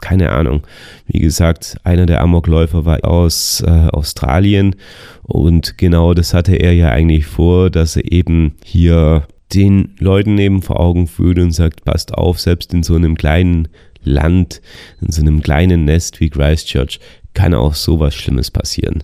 [0.02, 0.62] keine Ahnung.
[1.08, 4.76] Wie gesagt, einer der Amokläufer war aus äh, Australien
[5.24, 10.62] und genau das hatte er ja eigentlich vor, dass er eben hier den Leuten eben
[10.62, 13.68] vor Augen führt und sagt, passt auf, selbst in so einem kleinen
[14.04, 14.62] Land,
[15.02, 17.00] in so einem kleinen Nest wie Christchurch,
[17.34, 19.04] kann auch sowas Schlimmes passieren.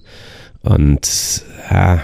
[0.62, 2.02] Und ja,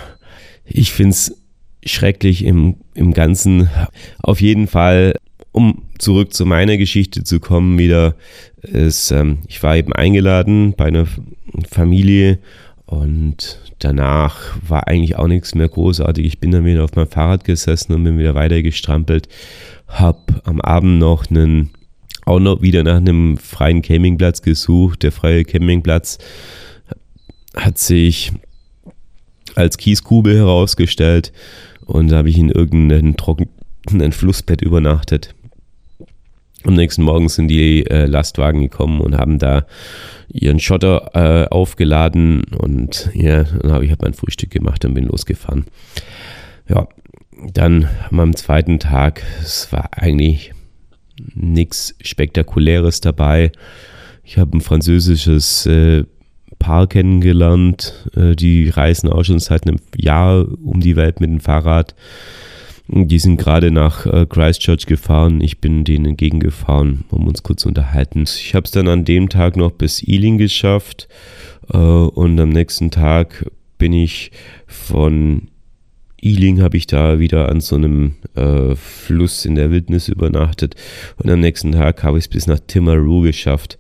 [0.66, 1.38] ich finde es
[1.86, 3.70] schrecklich im, im Ganzen.
[4.22, 5.16] Auf jeden Fall,
[5.52, 8.16] um zurück zu meiner Geschichte zu kommen, wieder
[8.62, 11.08] ist, ähm, ich war eben eingeladen bei einer
[11.70, 12.40] Familie
[12.86, 16.26] und danach war eigentlich auch nichts mehr großartig.
[16.26, 19.28] Ich bin dann wieder auf meinem Fahrrad gesessen und bin wieder weiter gestrampelt.
[19.88, 21.72] Hab am Abend noch einen,
[22.32, 25.04] auch noch wieder nach einem freien Campingplatz gesucht.
[25.04, 26.18] Der freie Campingplatz
[27.56, 28.32] hat sich
[29.56, 31.34] als Kieskube herausgestellt
[31.86, 35.36] und da habe ich in irgendeinem trockenen Flussbett übernachtet.
[36.64, 39.66] Am nächsten Morgen sind die äh, Lastwagen gekommen und haben da
[40.30, 45.06] ihren Schotter äh, aufgeladen und ja, dann habe ich halt mein Frühstück gemacht und bin
[45.06, 45.66] losgefahren.
[46.70, 46.88] Ja,
[47.54, 50.54] dann am zweiten Tag, es war eigentlich
[51.34, 53.52] nichts Spektakuläres dabei.
[54.24, 56.04] Ich habe ein französisches äh,
[56.60, 58.08] Paar kennengelernt.
[58.16, 61.96] Äh, die reisen auch schon seit einem Jahr um die Welt mit dem Fahrrad.
[62.88, 65.42] Die sind gerade nach äh, Christchurch gefahren.
[65.42, 68.24] Ich bin denen entgegengefahren, um uns kurz zu unterhalten.
[68.24, 71.08] Ich habe es dann an dem Tag noch bis Ealing geschafft
[71.74, 73.46] äh, und am nächsten Tag
[73.78, 74.32] bin ich
[74.68, 75.48] von
[76.22, 80.76] Ealing habe ich da wieder an so einem äh, Fluss in der Wildnis übernachtet
[81.18, 83.80] und am nächsten Tag habe ich es bis nach Timaru geschafft.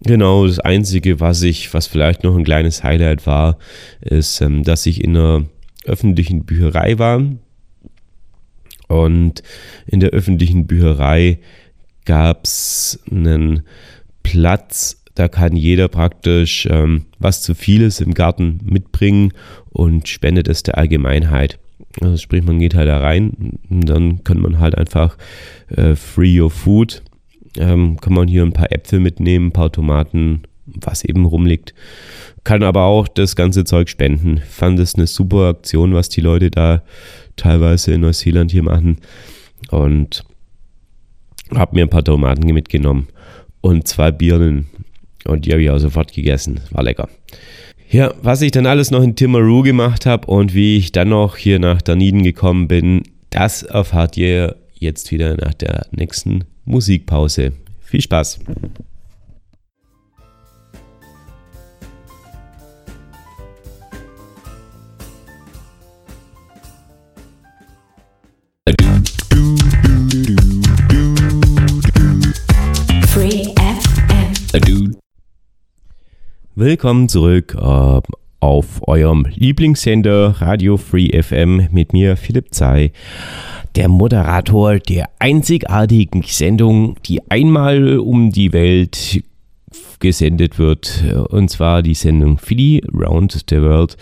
[0.00, 3.58] Genau, das Einzige, was ich, was vielleicht noch ein kleines Highlight war,
[4.00, 5.44] ist, ähm, dass ich in einer
[5.84, 7.22] öffentlichen Bücherei war.
[8.86, 9.42] Und
[9.86, 11.40] in der öffentlichen Bücherei
[12.04, 13.64] gab es einen
[14.22, 19.32] Platz, da kann jeder praktisch ähm, was zu vieles im Garten mitbringen
[19.70, 21.58] und spendet es der Allgemeinheit.
[22.00, 25.16] Also sprich, man geht halt da rein und dann kann man halt einfach
[25.68, 27.02] äh, free your food
[27.58, 31.74] ähm, kann man hier ein paar Äpfel mitnehmen, ein paar Tomaten, was eben rumliegt.
[32.44, 34.38] Kann aber auch das ganze Zeug spenden.
[34.48, 36.82] Fand es eine super Aktion, was die Leute da
[37.36, 38.98] teilweise in Neuseeland hier machen.
[39.70, 40.24] Und
[41.54, 43.08] habe mir ein paar Tomaten mitgenommen
[43.60, 44.66] und zwei Birnen.
[45.24, 46.60] Und die habe ich auch sofort gegessen.
[46.70, 47.08] War lecker.
[47.90, 51.36] Ja, was ich dann alles noch in Timaru gemacht habe und wie ich dann noch
[51.36, 57.52] hier nach Dunedin gekommen bin, das erfahrt ihr jetzt wieder nach der nächsten Musikpause.
[57.80, 58.40] Viel Spaß!
[76.60, 78.00] Willkommen zurück äh,
[78.40, 82.90] auf eurem Lieblingssender Radio Free FM mit mir Philipp Zei
[83.76, 89.22] der Moderator der einzigartigen Sendung, die einmal um die Welt
[90.00, 93.96] gesendet wird, und zwar die Sendung Philly Round the World.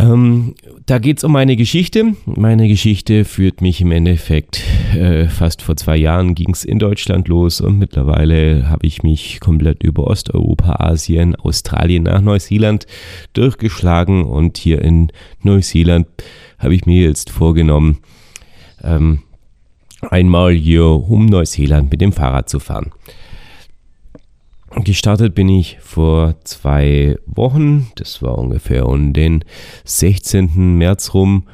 [0.00, 0.54] Ähm,
[0.86, 2.14] da geht es um meine Geschichte.
[2.24, 4.62] Meine Geschichte führt mich im Endeffekt
[4.94, 9.40] äh, fast vor zwei Jahren ging es in Deutschland los und mittlerweile habe ich mich
[9.40, 12.86] komplett über Osteuropa, Asien, Australien nach Neuseeland
[13.34, 16.06] durchgeschlagen und hier in Neuseeland
[16.58, 17.98] habe ich mir jetzt vorgenommen,
[18.82, 19.20] ähm,
[20.08, 22.92] einmal hier um Neuseeland mit dem Fahrrad zu fahren.
[24.76, 29.44] Gestartet bin ich vor zwei Wochen, das war ungefähr um den
[29.84, 30.76] 16.
[30.78, 31.44] März rum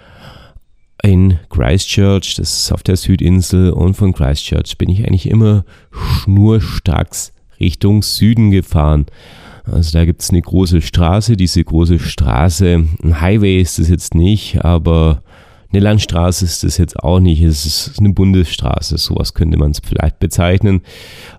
[1.03, 7.33] in Christchurch, das ist auf der Südinsel und von Christchurch bin ich eigentlich immer schnurstracks
[7.59, 9.07] Richtung Süden gefahren.
[9.65, 14.15] Also da gibt es eine große Straße, diese große Straße, ein Highway ist es jetzt
[14.15, 15.23] nicht, aber
[15.73, 19.81] eine Landstraße ist es jetzt auch nicht, es ist eine Bundesstraße, sowas könnte man es
[19.85, 20.83] vielleicht bezeichnen.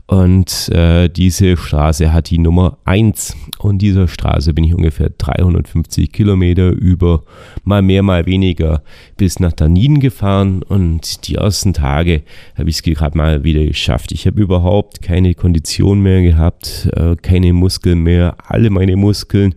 [0.07, 3.35] Und äh, diese Straße hat die Nummer 1.
[3.59, 7.23] Und dieser Straße bin ich ungefähr 350 Kilometer über
[7.65, 8.83] mal mehr, mal weniger
[9.17, 10.63] bis nach Daniden gefahren.
[10.63, 12.23] Und die ersten Tage
[12.57, 14.13] habe ich es gerade mal wieder geschafft.
[14.13, 18.37] Ich habe überhaupt keine Kondition mehr gehabt, äh, keine Muskeln mehr.
[18.47, 19.55] Alle meine Muskeln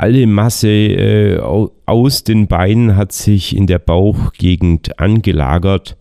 [0.00, 1.38] alle Masse äh,
[1.84, 5.98] aus den Beinen hat sich in der Bauchgegend angelagert.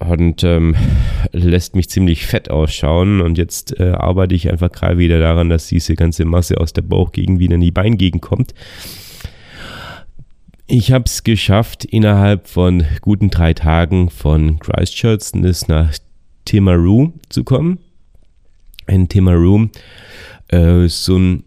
[0.00, 0.74] und ähm,
[1.32, 3.20] lässt mich ziemlich fett ausschauen.
[3.20, 6.82] Und jetzt äh, arbeite ich einfach gerade wieder daran, dass diese ganze Masse aus der
[6.82, 8.52] Bauchgegend wieder in die Beingegend kommt.
[10.66, 15.34] Ich habe es geschafft, innerhalb von guten drei Tagen von Christchurch
[15.68, 15.94] nach
[16.44, 17.78] Timaru zu kommen.
[18.88, 19.68] In Timaru,
[20.48, 21.44] äh, so ein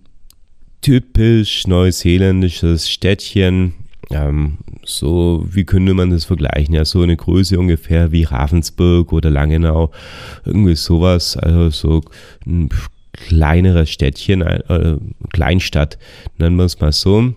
[0.82, 3.74] typisch neuseeländisches Städtchen,
[4.10, 6.74] ähm, so, wie könnte man das vergleichen?
[6.74, 9.92] Ja, so eine Größe ungefähr wie Ravensburg oder Langenau,
[10.44, 12.02] irgendwie sowas, also so
[12.46, 12.70] ein
[13.14, 14.98] kleineres Städtchen, äh,
[15.32, 15.98] Kleinstadt,
[16.38, 17.34] nennen wir es mal so.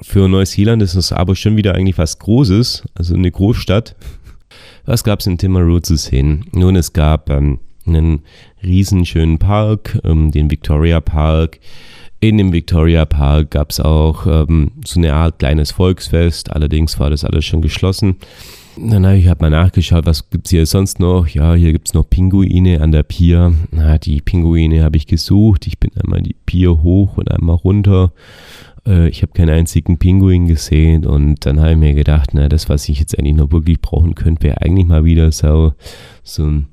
[0.00, 3.96] Für Neuseeland ist es aber schon wieder eigentlich was Großes, also eine Großstadt.
[4.84, 6.46] Was gab es in Timaru zu sehen?
[6.52, 8.22] Nun, es gab ähm, einen
[8.62, 11.58] riesenschönen Park, ähm, den Victoria Park,
[12.20, 17.10] in dem Victoria Park gab es auch ähm, so eine Art kleines Volksfest, allerdings war
[17.10, 18.16] das alles schon geschlossen.
[18.76, 21.26] Dann habe ich halt mal nachgeschaut, was gibt es hier sonst noch?
[21.26, 23.52] Ja, hier gibt es noch Pinguine an der Pier.
[23.72, 25.66] Na, die Pinguine habe ich gesucht.
[25.66, 28.12] Ich bin einmal die Pier hoch und einmal runter.
[28.86, 32.68] Äh, ich habe keinen einzigen Pinguin gesehen und dann habe ich mir gedacht, na, das,
[32.68, 35.72] was ich jetzt eigentlich noch wirklich brauchen könnte, wäre eigentlich mal wieder so,
[36.22, 36.68] so ein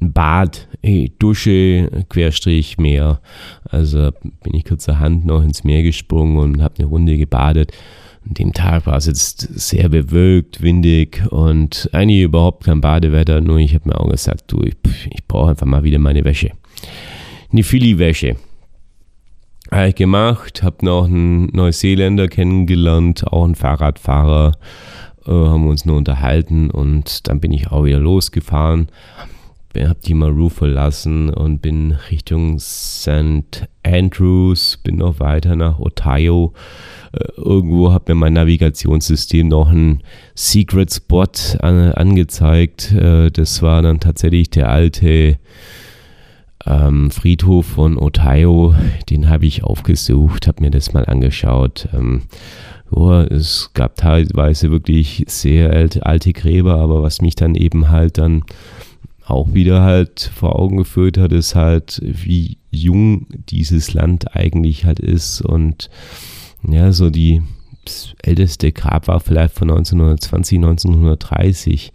[0.00, 0.68] Bad,
[1.18, 3.20] Dusche, Querstrich, Meer.
[3.64, 4.10] Also
[4.42, 7.72] bin ich kurzerhand noch ins Meer gesprungen und habe eine Runde gebadet.
[8.26, 13.40] An dem Tag war es jetzt sehr bewölkt, windig und eigentlich überhaupt kein Badewetter.
[13.40, 14.76] Nur ich habe mir auch gesagt, du, ich,
[15.10, 16.50] ich brauche einfach mal wieder meine Wäsche.
[17.52, 18.36] Eine Philly-Wäsche.
[19.70, 24.52] Habe ich gemacht, habe noch einen Neuseeländer kennengelernt, auch einen Fahrradfahrer,
[25.26, 28.88] äh, haben uns nur unterhalten und dann bin ich auch wieder losgefahren
[29.76, 33.68] habe die Maru verlassen und bin Richtung St.
[33.84, 36.52] Andrews, bin noch weiter nach Ohio.
[37.12, 40.02] Äh, irgendwo hat mir mein Navigationssystem noch einen
[40.34, 41.24] Secret Spot
[41.60, 42.92] an, angezeigt.
[42.92, 45.38] Äh, das war dann tatsächlich der alte
[46.66, 48.74] ähm, Friedhof von Ohio.
[49.08, 51.88] Den habe ich aufgesucht, habe mir das mal angeschaut.
[51.94, 52.22] Ähm,
[52.90, 58.42] oh, es gab teilweise wirklich sehr alte Gräber, aber was mich dann eben halt dann
[59.30, 65.00] auch wieder halt vor Augen geführt hat, ist halt, wie jung dieses Land eigentlich halt
[65.00, 65.90] ist und
[66.68, 67.42] ja, so die
[68.22, 71.92] älteste Grab war vielleicht von 1920, 1930.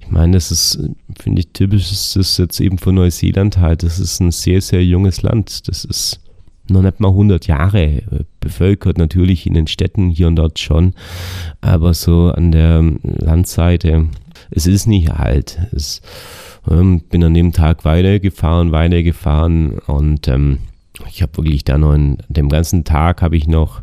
[0.00, 0.78] Ich meine, das ist,
[1.18, 4.84] finde ich, typisch, das ist jetzt eben von Neuseeland halt, das ist ein sehr, sehr
[4.84, 5.68] junges Land.
[5.68, 6.20] Das ist
[6.68, 10.94] noch nicht mal 100 Jahre äh, bevölkert, natürlich in den Städten hier und dort schon,
[11.60, 14.08] aber so an der Landseite,
[14.50, 15.58] es ist nicht alt.
[15.72, 16.00] Es
[16.70, 20.58] ähm, bin an dem Tag weitergefahren, weitergefahren und ähm,
[21.08, 23.82] ich habe wirklich da noch an dem ganzen Tag habe ich noch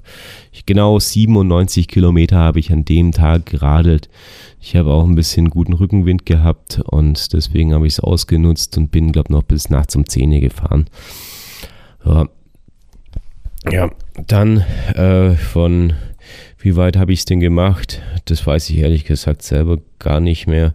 [0.66, 4.10] genau 97 Kilometer habe ich an dem Tag geradelt.
[4.62, 8.92] Ich habe auch ein bisschen guten Rückenwind gehabt und deswegen habe ich es ausgenutzt und
[8.92, 10.86] bin, glaube ich, noch bis nachts um 10 Uhr gefahren.
[12.06, 12.28] Ja,
[13.70, 13.92] ja
[14.28, 14.58] dann
[14.96, 15.94] äh, von
[16.60, 18.02] wie weit habe ich es denn gemacht?
[18.26, 20.74] Das weiß ich ehrlich gesagt selber gar nicht mehr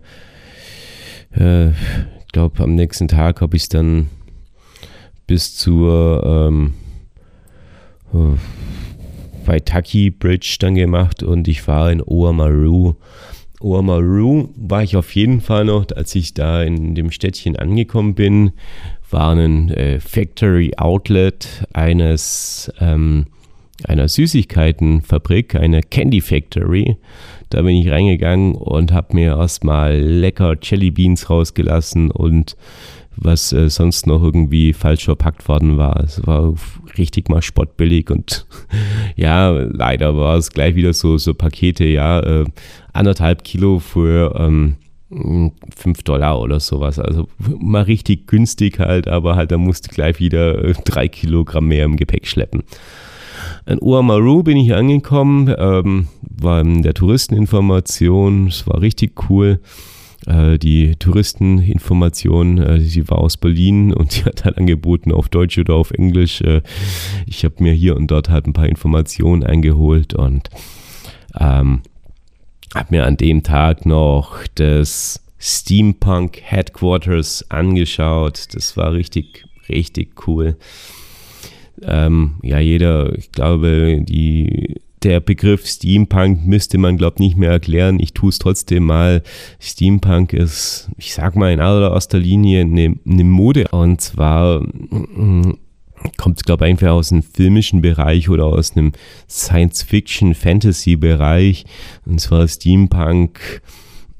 [1.32, 4.08] äh, ich glaube, am nächsten Tag habe ich es dann
[5.26, 6.74] bis zur ähm,
[9.44, 12.94] Waitaki Bridge dann gemacht und ich war in Oamaru.
[13.60, 18.52] Oamaru war ich auf jeden Fall noch, als ich da in dem Städtchen angekommen bin,
[19.10, 23.26] war ein äh, Factory Outlet eines ähm,
[23.84, 26.96] einer Süßigkeitenfabrik, einer Candy Factory.
[27.50, 32.56] Da bin ich reingegangen und habe mir erstmal lecker Jelly Beans rausgelassen und
[33.20, 36.00] was äh, sonst noch irgendwie falsch verpackt worden war.
[36.00, 36.54] Es war
[36.96, 38.46] richtig mal spottbillig und
[39.16, 42.44] ja, leider war es gleich wieder so, so Pakete, ja, äh,
[42.92, 44.76] anderthalb Kilo für ähm,
[45.10, 46.98] 5 Dollar oder sowas.
[46.98, 51.84] Also mal richtig günstig halt, aber halt, da musste gleich wieder äh, drei Kilogramm mehr
[51.84, 52.62] im Gepäck schleppen.
[53.68, 59.60] In Uamaru bin ich angekommen, ähm, war in der Touristeninformation, es war richtig cool.
[60.26, 65.58] Äh, die Touristeninformation, äh, sie war aus Berlin und sie hat halt angeboten auf Deutsch
[65.58, 66.40] oder auf Englisch.
[66.40, 66.62] Äh,
[67.26, 70.48] ich habe mir hier und dort halt ein paar Informationen eingeholt und
[71.38, 71.82] ähm,
[72.74, 78.46] habe mir an dem Tag noch das Steampunk Headquarters angeschaut.
[78.54, 80.56] Das war richtig, richtig cool
[81.82, 87.50] ähm, ja, jeder, ich glaube, die, der Begriff Steampunk müsste man, glaube ich, nicht mehr
[87.50, 88.00] erklären.
[88.00, 89.22] Ich tue es trotzdem mal.
[89.60, 93.68] Steampunk ist, ich sag mal, in allererster Linie eine, eine Mode.
[93.70, 95.58] Und zwar mm,
[96.16, 98.90] kommt es, glaube ich, einfach aus dem filmischen Bereich oder aus einem
[99.28, 101.64] Science-Fiction-Fantasy-Bereich.
[102.06, 103.62] Und zwar Steampunk.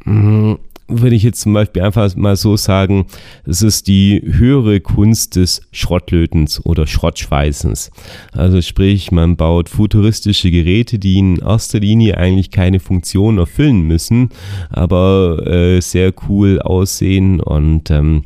[0.05, 0.59] Mh, mm,
[0.89, 3.07] würde ich jetzt zum Beispiel einfach mal so sagen,
[3.45, 7.91] es ist die höhere Kunst des Schrottlötens oder Schrottschweißens.
[8.33, 14.31] Also sprich, man baut futuristische Geräte, die in erster Linie eigentlich keine Funktion erfüllen müssen,
[14.71, 18.25] aber äh, sehr cool aussehen und ähm,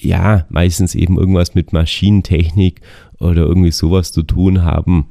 [0.00, 2.80] ja, meistens eben irgendwas mit Maschinentechnik
[3.18, 5.06] oder irgendwie sowas zu tun haben.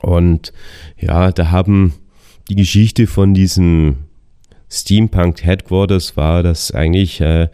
[0.00, 0.52] Und
[0.98, 1.94] ja, da haben
[2.48, 4.03] die Geschichte von diesem
[4.74, 7.48] Steampunk Headquarters war, dass eigentlich äh,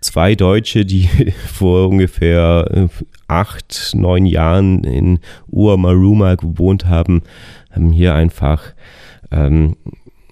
[0.00, 1.08] zwei Deutsche, die
[1.46, 2.88] vor ungefähr äh,
[3.28, 5.18] acht, neun Jahren in
[5.48, 7.22] Uamaruma gewohnt haben,
[7.70, 8.72] haben hier einfach
[9.30, 9.76] ähm,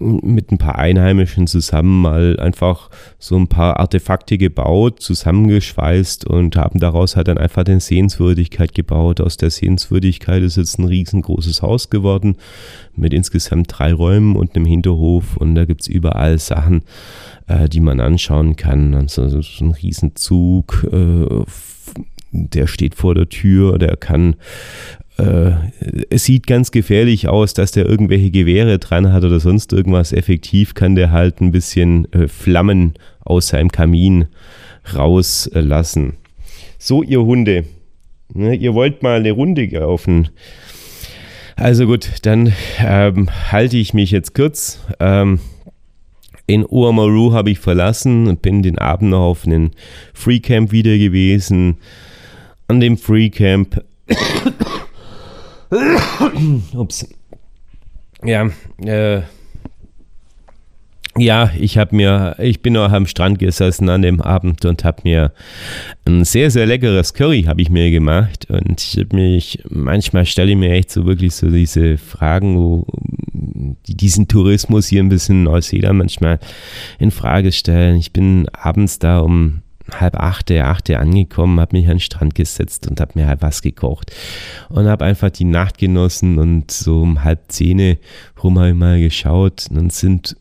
[0.01, 6.81] mit ein paar Einheimischen zusammen mal einfach so ein paar Artefakte gebaut, zusammengeschweißt und haben
[6.81, 9.21] daraus halt dann einfach eine Sehenswürdigkeit gebaut.
[9.21, 12.37] Aus der Sehenswürdigkeit ist jetzt ein riesengroßes Haus geworden
[12.95, 16.83] mit insgesamt drei Räumen und einem Hinterhof und da gibt es überall Sachen,
[17.47, 18.95] äh, die man anschauen kann.
[18.95, 21.45] Also so ein Riesenzug, äh,
[22.47, 24.37] der steht vor der Tür, der kann
[25.19, 25.51] äh,
[26.11, 30.13] es sieht ganz gefährlich aus, dass der irgendwelche Gewehre dran hat oder sonst irgendwas.
[30.13, 34.27] Effektiv kann der halt ein bisschen äh, Flammen aus seinem Kamin
[34.95, 36.15] rauslassen.
[36.79, 37.65] So, ihr Hunde,
[38.33, 40.29] ne, ihr wollt mal eine Runde laufen.
[41.57, 44.79] Also gut, dann ähm, halte ich mich jetzt kurz.
[45.01, 45.41] Ähm,
[46.47, 49.73] in Oamaru habe ich verlassen und bin den Abend noch auf einem
[50.15, 51.79] Freecamp wieder gewesen.
[52.69, 53.83] An dem Freecamp
[56.75, 57.09] Ups.
[58.23, 58.51] Ja,
[58.85, 59.23] äh,
[61.17, 65.03] ja, ich habe mir, ich bin auch am Strand gesessen an dem Abend und habe
[65.05, 65.33] mir
[66.05, 70.53] ein sehr, sehr leckeres Curry habe ich mir gemacht und ich habe mich, manchmal stelle
[70.53, 72.87] ich mir echt so wirklich so diese Fragen, wo
[73.33, 76.39] die diesen Tourismus hier ein bisschen in Neuseeland manchmal
[76.99, 77.97] in Frage stellen.
[77.97, 79.63] Ich bin abends da um
[79.93, 83.63] halb achte, achte angekommen, habe mich an den Strand gesetzt und habe mir halt was
[83.63, 84.13] gekocht
[84.69, 87.97] und habe einfach die Nacht genossen und so um halb zehn
[88.43, 90.37] rum habe ich mal geschaut und dann sind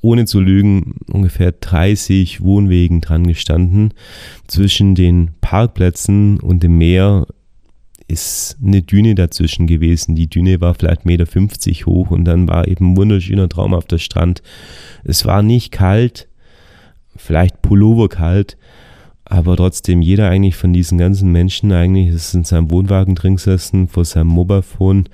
[0.00, 3.94] ohne zu lügen ungefähr 30 Wohnwegen dran gestanden.
[4.46, 7.26] Zwischen den Parkplätzen und dem Meer
[8.06, 10.14] ist eine Düne dazwischen gewesen.
[10.14, 13.84] Die Düne war vielleicht 1,50 Meter hoch und dann war eben ein wunderschöner Traum auf
[13.84, 14.42] der Strand.
[15.04, 16.28] Es war nicht kalt,
[17.18, 18.56] vielleicht Pullover kalt,
[19.24, 23.88] aber trotzdem jeder eigentlich von diesen ganzen Menschen eigentlich ist in seinem Wohnwagen drin gesessen,
[23.88, 25.08] vor seinem Mobilephone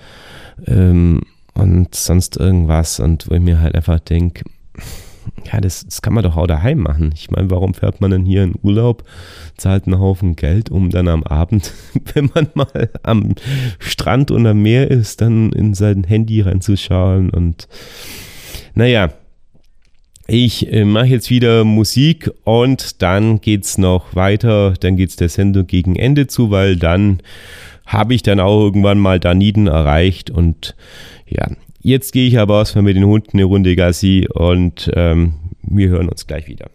[0.67, 1.23] ähm,
[1.55, 4.45] und sonst irgendwas und wo ich mir halt einfach denke,
[5.51, 7.11] ja, das, das, kann man doch auch daheim machen.
[7.15, 9.05] Ich meine, warum fährt man denn hier in Urlaub,
[9.57, 11.73] zahlt einen Haufen Geld, um dann am Abend,
[12.15, 13.35] wenn man mal am
[13.79, 17.69] Strand oder am Meer ist, dann in sein Handy reinzuschauen und
[18.75, 19.11] naja,
[20.27, 24.75] ich äh, mache jetzt wieder Musik und dann geht's noch weiter.
[24.81, 27.21] Dann geht's der Sendung gegen Ende zu, weil dann
[27.87, 30.75] habe ich dann auch irgendwann mal Daniden erreicht und
[31.29, 31.49] ja,
[31.81, 36.09] jetzt gehe ich aber erstmal mit den Hunden eine Runde Gassi und ähm, wir hören
[36.09, 36.71] uns gleich wieder.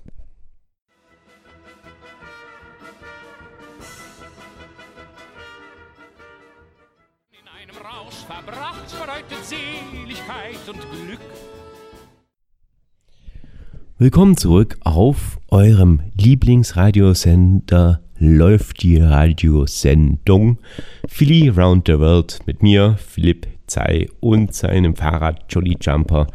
[14.01, 17.99] Willkommen zurück auf eurem Lieblingsradiosender.
[18.17, 20.57] Läuft die Radiosendung.
[21.05, 26.27] Philly Round the World mit mir, Philipp Zei und seinem Fahrrad Jolly Jumper.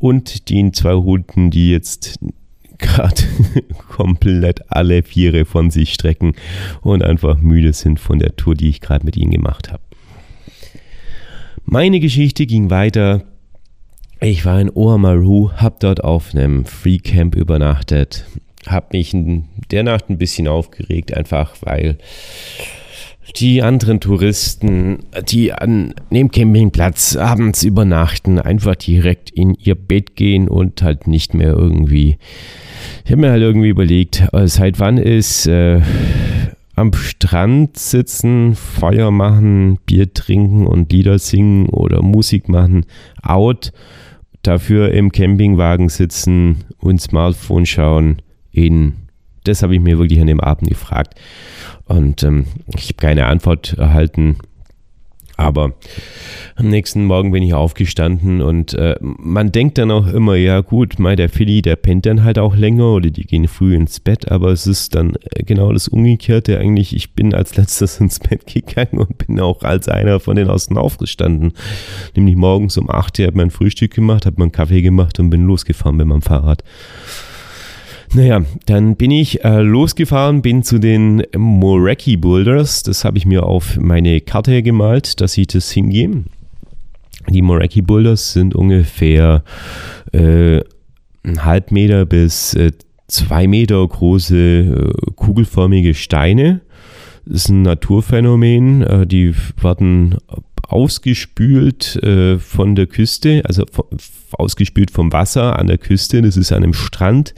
[0.00, 2.18] Und den zwei Hunden, die jetzt
[2.78, 3.22] gerade
[3.88, 6.34] komplett alle Viere von sich strecken
[6.80, 9.82] und einfach müde sind von der Tour, die ich gerade mit ihnen gemacht habe.
[11.64, 13.22] Meine Geschichte ging weiter
[14.20, 18.24] ich war in Oamaru, hab dort auf einem Free Camp übernachtet,
[18.66, 21.98] hab mich in der Nacht ein bisschen aufgeregt, einfach weil
[23.36, 30.48] die anderen Touristen, die an dem Campingplatz abends übernachten, einfach direkt in ihr Bett gehen
[30.48, 32.18] und halt nicht mehr irgendwie.
[33.04, 35.80] Ich habe mir halt irgendwie überlegt, äh, seit wann ist äh,
[36.76, 42.86] am Strand sitzen, Feuer machen, Bier trinken und Lieder singen oder Musik machen
[43.22, 43.72] out
[44.46, 48.22] dafür im Campingwagen sitzen und Smartphone schauen
[48.52, 49.06] in
[49.46, 51.14] das habe ich mir wirklich an dem Abend gefragt.
[51.84, 54.38] Und ähm, ich habe keine Antwort erhalten
[55.36, 55.74] Aber
[56.54, 60.98] am nächsten Morgen bin ich aufgestanden und äh, man denkt dann auch immer, ja gut,
[60.98, 64.30] mal der Philly, der pennt dann halt auch länger oder die gehen früh ins Bett,
[64.30, 66.96] aber es ist dann äh, genau das Umgekehrte eigentlich.
[66.96, 70.78] Ich bin als letztes ins Bett gegangen und bin auch als einer von den Außen
[70.78, 71.52] aufgestanden.
[72.14, 75.44] Nämlich morgens um 8 Uhr habe mein Frühstück gemacht, habe meinen Kaffee gemacht und bin
[75.46, 76.64] losgefahren mit meinem Fahrrad.
[78.14, 82.82] Naja, dann bin ich äh, losgefahren, bin zu den Moreki Boulders.
[82.82, 86.24] Das habe ich mir auf meine Karte gemalt, dass ich das hingehe.
[87.28, 89.42] Die Moreki Boulders sind ungefähr
[90.12, 90.60] äh,
[91.24, 92.72] ein halb Meter bis äh,
[93.08, 96.60] zwei Meter große äh, kugelförmige Steine.
[97.24, 98.82] Das ist ein Naturphänomen.
[98.82, 100.16] Äh, die werden
[100.68, 103.64] ausgespült äh, von der Küste, also
[104.32, 106.22] ausgespült vom Wasser an der Küste.
[106.22, 107.34] Das ist an einem Strand.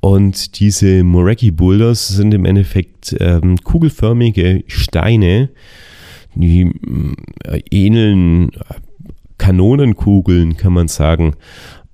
[0.00, 5.50] Und diese Moreki Boulders sind im Endeffekt ähm, kugelförmige Steine,
[6.34, 6.70] die
[7.44, 8.50] äh, ähneln
[9.38, 11.34] Kanonenkugeln, kann man sagen.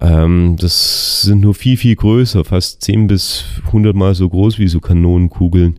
[0.01, 4.69] Ähm, das sind nur viel, viel größer, fast 10 bis 100 Mal so groß wie
[4.69, 5.77] so Kanonenkugeln.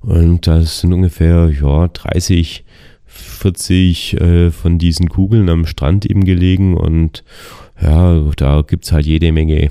[0.00, 2.64] Und das sind ungefähr ja, 30,
[3.04, 6.76] 40 äh, von diesen Kugeln am Strand eben gelegen.
[6.76, 7.24] Und
[7.82, 9.70] ja, da gibt es halt jede Menge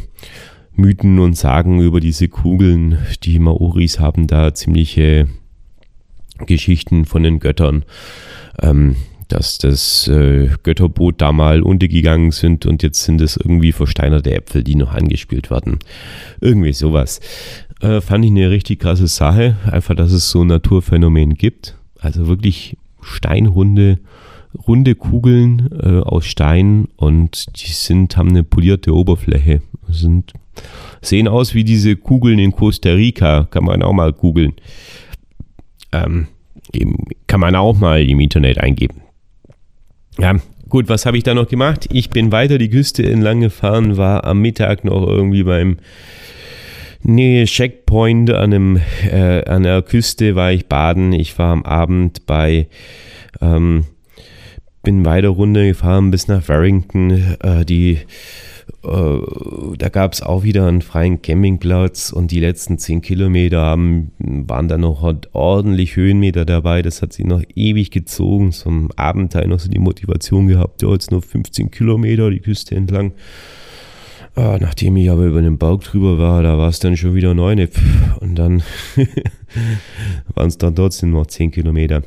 [0.76, 2.98] Mythen und Sagen über diese Kugeln.
[3.24, 5.28] Die Maoris haben da ziemliche
[6.46, 7.86] Geschichten von den Göttern.
[8.62, 8.96] Ähm,
[9.34, 14.64] dass das äh, Götterboot da mal untergegangen sind und jetzt sind es irgendwie versteinerte Äpfel,
[14.64, 15.80] die noch angespielt werden.
[16.40, 17.20] Irgendwie sowas.
[17.82, 19.58] Äh, fand ich eine richtig krasse Sache.
[19.70, 21.76] Einfach, dass es so ein Naturphänomen gibt.
[22.00, 24.00] Also wirklich Steinhunde,
[24.68, 29.62] runde Kugeln äh, aus Stein und die sind, haben eine polierte Oberfläche.
[29.90, 30.34] Sind,
[31.02, 33.48] sehen aus wie diese Kugeln in Costa Rica.
[33.50, 34.54] Kann man auch mal googeln.
[35.92, 36.28] Ähm,
[37.28, 39.02] kann man auch mal im Internet eingeben.
[40.18, 40.36] Ja,
[40.70, 41.88] gut, was habe ich da noch gemacht?
[41.92, 45.78] Ich bin weiter die Küste entlang gefahren, war am Mittag noch irgendwie beim
[47.06, 48.82] Nee, Checkpoint an, einem,
[49.12, 51.12] äh, an der Küste war ich baden.
[51.12, 52.68] Ich war am Abend bei,
[53.42, 53.84] ähm,
[54.84, 57.36] bin weiter runter gefahren bis nach Warrington.
[57.42, 58.00] Äh, die
[58.84, 64.68] da gab es auch wieder einen freien Campingplatz und die letzten 10 Kilometer haben, waren
[64.68, 66.82] da noch ordentlich Höhenmeter dabei.
[66.82, 68.52] Das hat sich noch ewig gezogen.
[68.52, 73.14] Zum Abendteil noch so die Motivation gehabt, ja, jetzt nur 15 Kilometer die Küste entlang.
[74.36, 77.34] Ah, nachdem ich aber über den Berg drüber war, da war es dann schon wieder
[77.34, 77.70] neun.
[78.20, 78.64] Und dann
[80.34, 82.02] waren es dann trotzdem noch 10 Kilometer.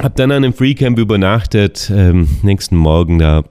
[0.00, 1.90] Hab dann an einem Freecamp übernachtet.
[1.94, 3.44] Ähm, nächsten Morgen da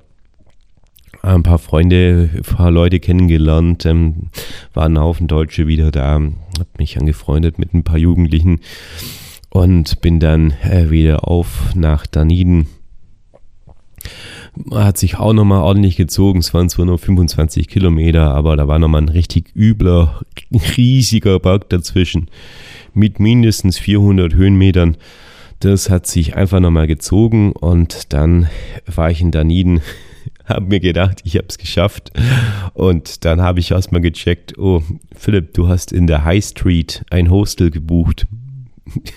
[1.22, 4.30] ein paar Freunde, ein paar Leute kennengelernt, ähm,
[4.74, 6.20] waren ein Haufen Deutsche wieder da,
[6.60, 8.60] hab mich angefreundet mit ein paar Jugendlichen
[9.50, 12.68] und bin dann äh, wieder auf nach Daniden.
[14.72, 18.78] Hat sich auch nochmal ordentlich gezogen, es waren zwar nur 25 Kilometer, aber da war
[18.78, 20.22] nochmal ein richtig übler,
[20.78, 22.30] riesiger Berg dazwischen
[22.94, 24.98] mit mindestens 400 Höhenmetern.
[25.64, 28.50] Das hat sich einfach nochmal gezogen und dann
[28.86, 29.80] war ich in Daniden,
[30.46, 32.12] habe mir gedacht, ich habe es geschafft.
[32.74, 34.84] Und dann habe ich erstmal gecheckt, oh,
[35.16, 38.28] Philipp, du hast in der High Street ein Hostel gebucht.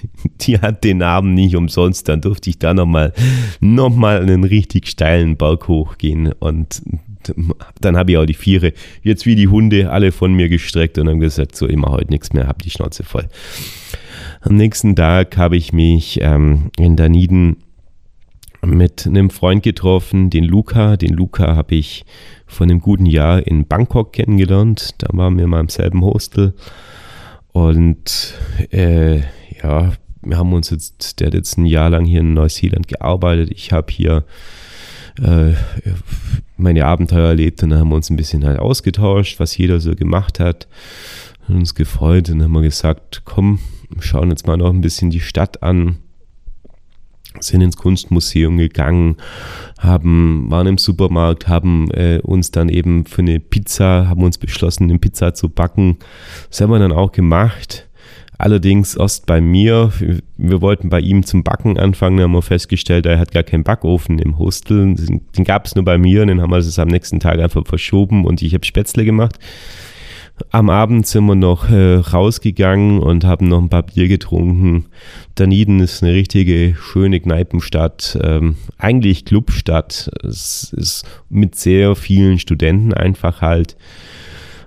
[0.43, 2.09] Die hat den Namen nicht umsonst.
[2.09, 3.13] Dann durfte ich da nochmal
[3.59, 6.31] noch mal einen richtig steilen Berg hochgehen.
[6.31, 6.81] Und
[7.81, 8.73] dann habe ich auch die Viere,
[9.03, 12.33] jetzt wie die Hunde, alle von mir gestreckt und haben gesagt, so, mache heute nichts
[12.33, 13.29] mehr, hab die Schnauze voll.
[14.47, 17.57] Am nächsten Tag habe ich mich ähm, in Daniden
[18.65, 20.97] mit einem Freund getroffen, den Luca.
[20.97, 22.05] Den Luca habe ich
[22.47, 24.95] vor einem guten Jahr in Bangkok kennengelernt.
[24.99, 26.55] Da waren wir mal im selben Hostel.
[27.51, 28.35] Und
[28.71, 29.17] äh,
[29.65, 33.51] ja, wir haben uns jetzt, der hat jetzt ein Jahr lang hier in Neuseeland gearbeitet.
[33.51, 34.23] Ich habe hier
[35.21, 35.55] äh,
[36.57, 39.97] meine Abenteuer erlebt und dann haben wir uns ein bisschen halt ausgetauscht, was jeder so
[39.97, 40.69] gemacht hat.
[41.49, 43.61] Und uns gefreut und haben wir gesagt, komm,
[44.01, 45.99] schauen uns mal noch ein bisschen die Stadt an,
[47.41, 49.17] sind ins Kunstmuseum gegangen,
[49.79, 54.85] haben, waren im Supermarkt, haben äh, uns dann eben für eine Pizza, haben uns beschlossen,
[54.85, 55.99] eine Pizza zu backen.
[56.49, 57.89] Das haben wir dann auch gemacht.
[58.39, 59.93] Allerdings erst bei mir.
[60.37, 64.19] Wir wollten bei ihm zum Backen anfangen, haben wir festgestellt, er hat gar keinen Backofen
[64.19, 64.95] im Hostel.
[64.95, 68.27] Den gab es nur bei mir, den haben wir das am nächsten Tag einfach verschoben
[68.27, 69.39] und ich habe Spätzle gemacht.
[70.51, 74.85] Am Abend sind wir noch äh, rausgegangen und haben noch ein paar Bier getrunken.
[75.35, 80.11] Daniden ist eine richtige schöne Kneipenstadt, ähm, eigentlich Clubstadt.
[80.23, 83.77] Es ist mit sehr vielen Studenten einfach halt.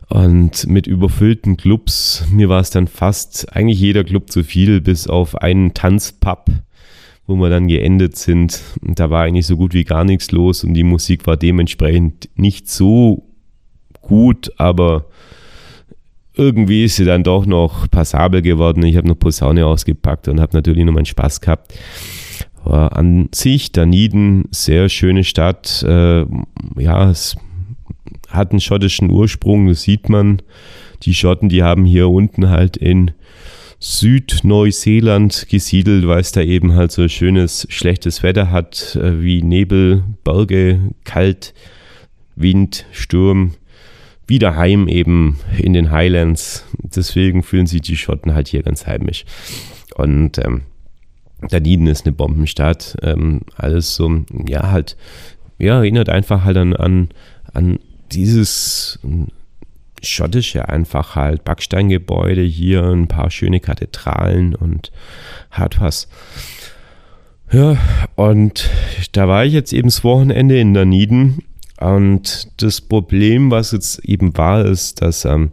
[0.08, 5.06] Und mit überfüllten Clubs, mir war es dann fast eigentlich jeder Club zu viel, bis
[5.08, 6.50] auf einen Tanzpub,
[7.28, 8.60] wo wir dann geendet sind.
[8.82, 12.68] Da war eigentlich so gut wie gar nichts los und die Musik war dementsprechend nicht
[12.68, 13.30] so
[14.02, 15.06] gut, aber
[16.40, 18.84] irgendwie ist sie dann doch noch passabel geworden.
[18.84, 21.74] Ich habe noch Posaune ausgepackt und habe natürlich noch meinen Spaß gehabt.
[22.64, 25.84] Aber an sich, Daniden, sehr schöne Stadt.
[25.84, 26.26] Äh,
[26.78, 27.36] ja, es
[28.30, 30.42] hat einen schottischen Ursprung, das sieht man.
[31.04, 33.12] Die Schotten, die haben hier unten halt in
[33.80, 40.04] Südneuseeland gesiedelt, weil es da eben halt so schönes, schlechtes Wetter hat, äh, wie Nebel,
[40.24, 41.54] Berge, kalt,
[42.36, 43.54] Wind, Sturm,
[44.30, 46.66] wieder heim eben in den Highlands.
[46.78, 49.26] Deswegen fühlen sich die Schotten halt hier ganz heimisch.
[49.96, 50.62] Und ähm,
[51.42, 52.98] Dunedin ist eine Bombenstadt.
[53.02, 54.98] Ähm, alles so, ja, halt,
[55.58, 57.10] ja, erinnert einfach halt an, an,
[57.54, 57.80] an
[58.12, 59.00] dieses
[60.02, 64.92] schottische einfach halt Backsteingebäude hier, ein paar schöne Kathedralen und
[65.52, 66.08] hat was.
[67.52, 67.78] Ja,
[68.16, 68.70] und
[69.14, 71.44] da war ich jetzt eben das Wochenende in Dunedin
[71.80, 75.52] und das Problem, was jetzt eben war, ist, dass ähm,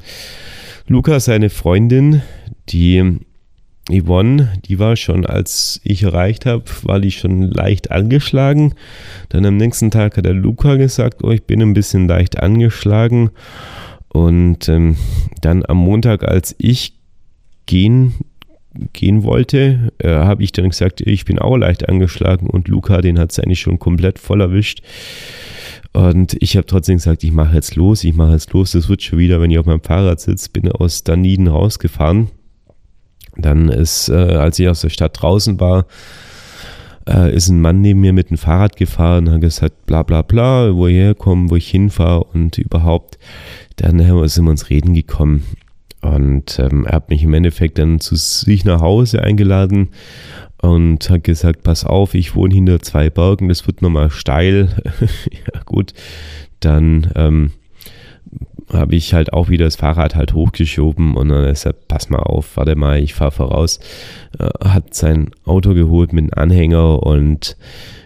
[0.88, 2.22] Luca, seine Freundin,
[2.68, 3.20] die
[3.90, 8.74] Yvonne, die war schon, als ich erreicht habe, war die schon leicht angeschlagen.
[9.28, 13.30] Dann am nächsten Tag hat der Luca gesagt, oh, ich bin ein bisschen leicht angeschlagen.
[14.08, 14.96] Und ähm,
[15.40, 16.94] dann am Montag, als ich
[17.66, 18.14] gehen,
[18.92, 23.18] gehen wollte, äh, habe ich dann gesagt, ich bin auch leicht angeschlagen und Luca, den
[23.18, 24.82] hat es eigentlich schon komplett voll erwischt.
[25.96, 29.02] Und ich habe trotzdem gesagt, ich mache jetzt los, ich mache jetzt los, das wird
[29.02, 32.28] schon wieder, wenn ich auf meinem Fahrrad sitze, bin aus Daniden rausgefahren.
[33.34, 35.86] Dann ist, äh, als ich aus der Stadt draußen war,
[37.08, 40.74] äh, ist ein Mann neben mir mit dem Fahrrad gefahren, hat gesagt, bla bla bla,
[40.74, 43.16] wo ich herkomme, wo ich hinfahre und überhaupt.
[43.76, 45.44] Dann sind wir uns reden gekommen.
[46.02, 49.88] Und ähm, er hat mich im Endeffekt dann zu sich nach Hause eingeladen
[50.66, 54.68] und hat gesagt, pass auf, ich wohne hinter zwei Bergen, das wird nochmal steil.
[55.30, 55.92] ja gut,
[56.60, 57.52] dann ähm,
[58.72, 62.18] habe ich halt auch wieder das Fahrrad halt hochgeschoben und dann ist er, pass mal
[62.18, 63.78] auf, warte mal, ich fahre voraus.
[64.38, 67.56] Äh, hat sein Auto geholt mit einem Anhänger und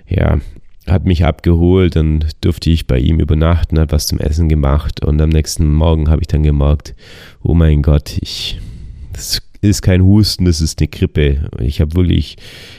[0.06, 0.38] ja,
[0.86, 5.20] hat mich abgeholt, dann durfte ich bei ihm übernachten, hat was zum Essen gemacht und
[5.20, 6.94] am nächsten Morgen habe ich dann gemerkt,
[7.42, 8.60] oh mein Gott, ich,
[9.12, 11.48] das ist kein Husten, das ist eine Grippe.
[11.58, 12.36] Ich habe wirklich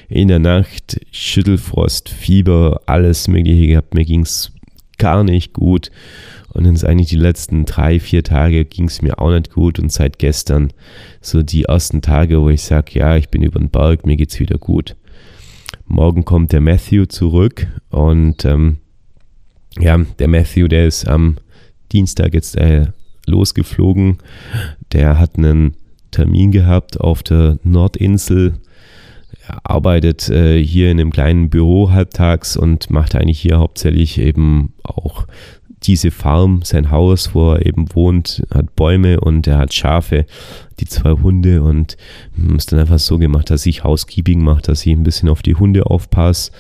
[0.10, 3.94] in der Nacht Schüttelfrost, Fieber, alles Mögliche gehabt.
[3.94, 4.52] Mir ging es
[4.98, 5.92] gar nicht gut.
[6.54, 9.80] Und ist eigentlich die letzten drei, vier Tage ging es mir auch nicht gut.
[9.80, 10.74] Und seit gestern
[11.22, 14.40] so die ersten Tage, wo ich sage, ja, ich bin über den Berg, mir geht's
[14.40, 14.96] wieder gut.
[15.86, 18.78] Morgen kommt der Matthew zurück und ähm,
[19.80, 21.38] ja, der Matthew, der ist am
[21.92, 22.88] Dienstag jetzt äh,
[23.26, 24.18] losgeflogen.
[24.92, 25.76] Der hat einen
[26.12, 28.54] Termin gehabt auf der Nordinsel.
[29.48, 34.74] Er arbeitet äh, hier in einem kleinen Büro halbtags und macht eigentlich hier hauptsächlich eben
[34.84, 35.26] auch
[35.84, 40.26] diese Farm, sein Haus, wo er eben wohnt, hat Bäume und er hat Schafe,
[40.80, 41.98] die zwei Hunde und
[42.56, 45.56] es dann einfach so gemacht, dass ich Housekeeping mache, dass ich ein bisschen auf die
[45.56, 46.52] Hunde aufpasse,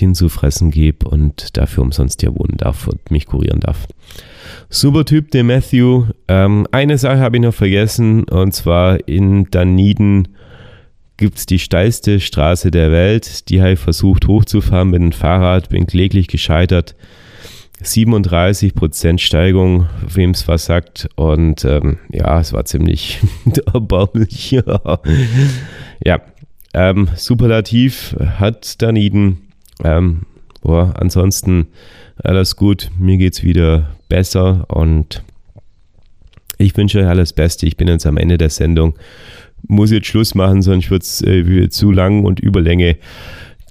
[0.00, 3.86] denen zu fressen gebe und dafür umsonst hier wohnen darf und mich kurieren darf.
[4.74, 6.06] Super Typ, der Matthew.
[6.28, 10.28] Ähm, eine Sache habe ich noch vergessen und zwar in Dunedin
[11.18, 13.50] gibt es die steilste Straße der Welt.
[13.50, 16.96] Die habe ich versucht hochzufahren mit dem Fahrrad, bin kläglich gescheitert.
[17.84, 21.06] 37% Steigung, wem es was sagt.
[21.16, 23.20] Und ähm, ja, es war ziemlich
[23.74, 24.52] erbaulich.
[26.02, 26.22] ja,
[26.72, 29.48] ähm, superlativ hat Daniden.
[29.84, 30.22] Ähm,
[30.62, 31.66] boah, ansonsten
[32.16, 32.90] alles gut.
[32.98, 35.22] Mir geht es wieder besser und
[36.58, 37.66] ich wünsche euch alles Beste.
[37.66, 38.94] Ich bin jetzt am Ende der Sendung.
[39.68, 42.96] Muss jetzt Schluss machen, sonst wird es äh, zu lang und Überlänge.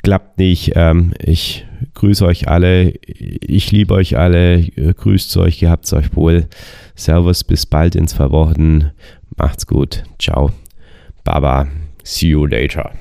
[0.04, 0.74] Klappt nicht.
[0.76, 2.94] Ähm, ich grüße euch alle.
[3.06, 4.64] Ich liebe euch alle.
[4.64, 6.48] Grüßt euch, gehabt's euch wohl.
[6.96, 8.92] Servus, bis bald in zwei Wochen.
[9.38, 10.04] Macht's gut.
[10.20, 10.52] Ciao.
[11.24, 11.68] Baba.
[12.04, 12.92] See you later.